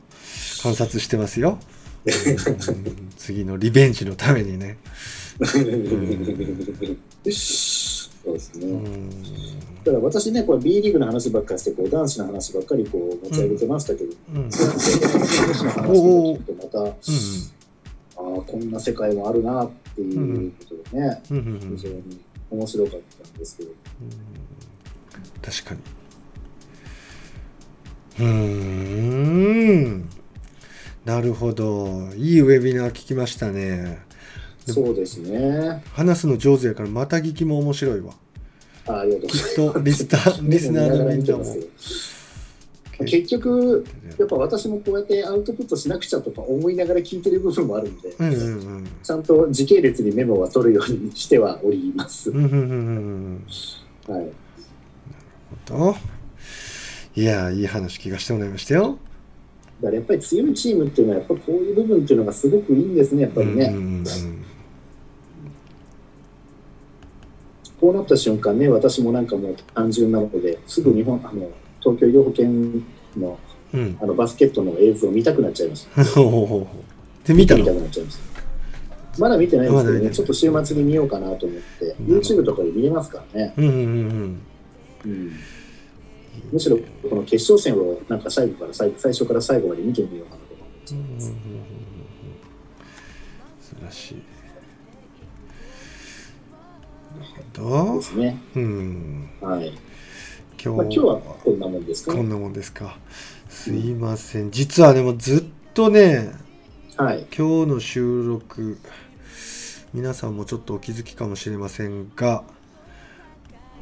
[0.62, 1.75] 観察してますよ、うん
[3.16, 4.78] 次のリベンジのためにね、
[5.44, 5.58] そ
[8.30, 9.10] うですね、うん。
[9.84, 14.42] だから私ね、これ B リーグの話ばっかりして、こう男子の話ばっかりこう持ち上げてましたけど、うん。
[14.42, 16.92] うん女子の話を聞くとまた、あ
[18.38, 21.76] あ、こんな世界もあるなっていうことでね、うんうんうん。
[21.76, 23.70] 非常に面白かったんですけど、
[25.42, 25.80] 確かに。
[28.18, 28.24] うー
[29.88, 30.08] ん
[31.06, 32.12] なるほど。
[32.16, 34.00] いいウェビナー聞きましたね。
[34.66, 35.84] そうですね。
[35.92, 38.12] 話すの上手やからまた聞きも面白いわ。
[38.88, 39.50] あありがとうございます。
[39.50, 40.08] きっとリス
[40.42, 41.44] リスナーのみんなも
[43.04, 43.84] 結局、
[44.18, 48.86] やっぱ私もこうやってアウトプットしなくちゃとか思いながら聞いてる部分もあるんで、うんうんうん。
[49.00, 52.30] ちゃんと時系列にメモは取るようにしてはおります。
[52.30, 53.40] うんうんうんうん
[54.08, 54.12] うん。
[54.12, 54.28] はい。
[55.66, 55.96] と
[57.14, 58.98] いやいい話聞かせてもらいましたよ
[59.80, 63.66] だからやっぱり強いチームっていうのは、やっぱこういう部分っていうのがすごくいいんですね、やっぱりね。
[63.66, 64.04] うんうんうん
[67.78, 71.48] こうなった瞬間ね、私もなんかもう単純なので、すぐ日本、あの
[71.80, 72.48] 東京医療保険
[73.16, 73.38] の
[73.74, 76.02] うんあのバスケットの映像を見たくなっちゃいました。
[76.02, 79.20] で見た見たのくなっちゃいました。
[79.20, 83.54] まだ見てないんですけどね、まちょっと週末に見ようかなと思って、YouTube とかで見れますからね。
[83.56, 84.40] うんうんうんうん
[85.04, 85.32] うん
[86.52, 86.78] むしろ
[87.08, 91.26] この決勝戦をなんか最後から最最初から最後まで見てみようかなと思ってうんうんうんうんうん
[93.60, 94.14] 素晴らしい。
[97.18, 98.40] なるほどですね。
[98.54, 99.72] うんはい。
[100.62, 102.18] 今日まあ、今日はこんなもんですかね。
[102.18, 102.98] こんなもんですか
[103.48, 103.94] すい。
[103.94, 106.32] ません実はでもずっとね
[106.96, 107.26] はい。
[107.36, 108.78] 今日の収録
[109.92, 112.44] 皆さんもちょっとお気づきかもしれませんが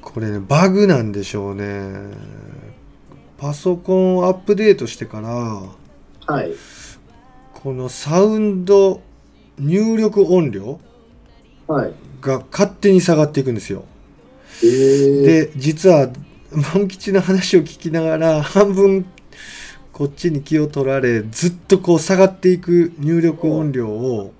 [0.04, 1.92] これねバグなんでしょうね。
[3.38, 6.52] パソコンをアップデートしてからはい。
[7.54, 9.00] このサウンド
[9.58, 10.78] 入力音量
[11.66, 11.92] はい。
[12.20, 13.84] が勝手に下がっていくんですよ。
[14.62, 16.10] えー、で実は
[16.74, 19.06] 万吉の話を聞きながら半分
[19.92, 24.32] こっちに気を取られずっとこう下がっていく入力音量を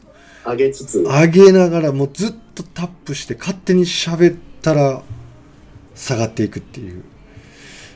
[0.44, 5.02] 上げつつ、上げながらもうずっとタップして勝手に喋ったら
[5.94, 7.02] 下がっていくっていう。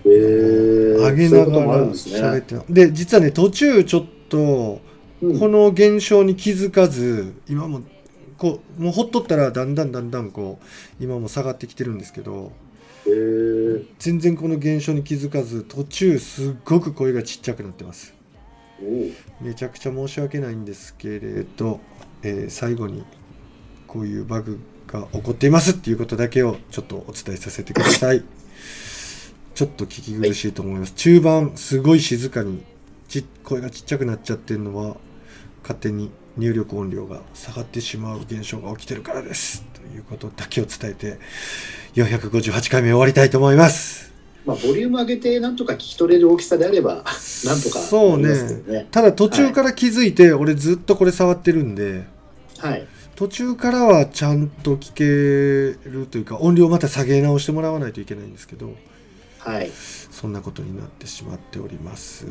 [0.05, 1.87] えー、上げながら。
[1.89, 4.81] 喋ってで実はね途中ちょっと
[5.21, 5.39] うん。
[5.39, 7.83] この現象に気づかず今も
[8.37, 12.53] こうもうほっとったらだんだんだんだんこう今も下がってきてるんですけど
[13.07, 18.15] へえ全然この現象に気づかず途中すっごく声がちっちゃくなってます。
[19.41, 21.81] めちゃくちゃ申し訳ないんですけれど、
[22.23, 23.05] えー最後に
[23.89, 28.25] こういうバグが起こっていますっていうことだけをちょっとお伝えさせてください。
[29.55, 32.63] ちょっと聞き苦しいと思います、中盤すごい静かに
[33.09, 34.97] ち声がちっちゃくなっちゃってるのは
[35.63, 39.65] 勝手に入力音量が下がってしまう現象が起きてるからです。
[39.75, 41.19] ということだけを伝えて
[41.95, 44.13] 458回目終わりたいと思います。
[44.47, 47.05] まあボリューム上げてなんとか聞き取れる大きさであれば
[47.45, 47.81] なんとか。
[47.81, 48.29] そうね。
[48.29, 52.07] なりますけどねただ途中から気づいて、俺ずっとこれ触ってるんで。
[52.59, 52.87] はい
[53.19, 55.03] 途中からはちゃんと聞け
[55.91, 58.77] るというか音量また下げ直してもらわないといけないんですけど
[59.39, 59.73] はい。
[59.73, 62.29] そんなことになってしまっております。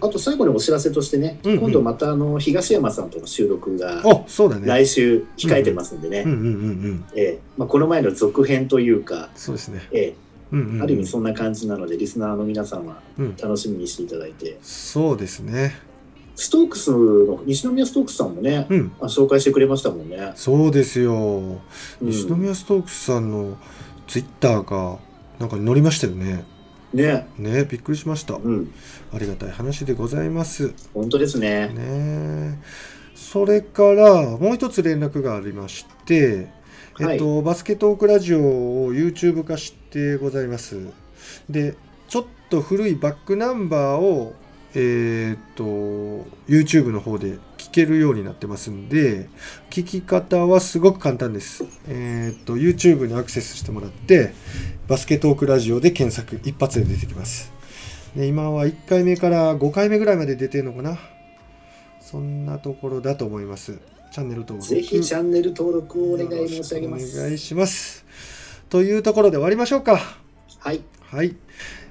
[0.00, 1.60] あと最後にお知らせとしてね、うんうん。
[1.60, 4.66] 今度またあの東山さんとの収録があそうだね。
[4.66, 6.38] 来週控えてますんでね、うんうん。
[6.38, 6.48] うんう
[6.92, 7.38] んええ。
[7.58, 9.86] まあ、この前の続編というか、そうですね。
[9.92, 10.14] え
[10.50, 10.78] うんうんうん。
[10.78, 13.36] えある意味そんな感じなのでリスナーの皆さんはうん。
[13.36, 14.56] 楽しみにしていただいて。
[14.62, 15.74] そうですね
[16.36, 18.92] ストークスの西宮ストークスさんもね、うん。
[19.00, 21.14] あ紹介してくれましたもんね、そうですよ。
[21.14, 21.58] うん。
[22.02, 23.56] 西宮ストークスさんの
[24.06, 24.98] ツイッターが
[25.38, 26.44] なんか乗りましたよね。
[26.92, 27.26] ね。
[27.38, 28.34] ねびっくりしました。
[28.34, 28.70] うん。
[29.12, 30.74] ありがたい話でございます。
[30.92, 31.68] 本当ですね。
[31.68, 32.60] ね。
[33.14, 36.48] それからもう一つ連絡がありまして、
[37.00, 40.78] えっと、バスケットークラジオを YouTube 化してございます。
[41.48, 41.76] で、
[42.08, 44.34] ちょっと古いバックナンバーを、
[44.78, 45.64] えーっと、
[46.46, 49.30] YouTube の方で聞けるようになってますんで、
[49.70, 51.64] 聞き方はすごく簡単です。
[51.88, 54.34] えーっと、YouTube にアクセスしてもらって、
[54.86, 57.50] バスケットークラジオで検索、一発で出てきます。
[58.14, 60.98] で今は1回目から5回目ぐらいまで出てるのかな。
[62.02, 63.78] そんなところだと思います。
[64.12, 64.68] チャンネル登録。
[64.68, 68.04] ぜひチャンネル登録をお願い申し上げまおす願いします。
[68.68, 69.96] というところで終わりましょうか。
[70.58, 71.34] はいはい。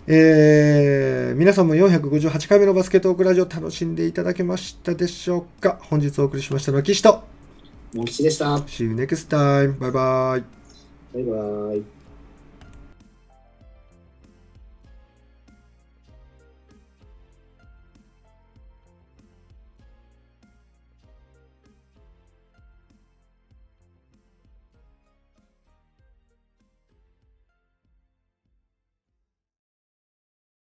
[0.07, 5.79] えー皆さんも458回目のバスケットークラジオ楽しんでいただけましたでしょうか？
[5.89, 7.23] 本日お送りしましたのは岸と。
[7.93, 9.77] モン吉でした See you next time.
[9.79, 10.43] バイバイ。
[11.13, 11.94] バイバイ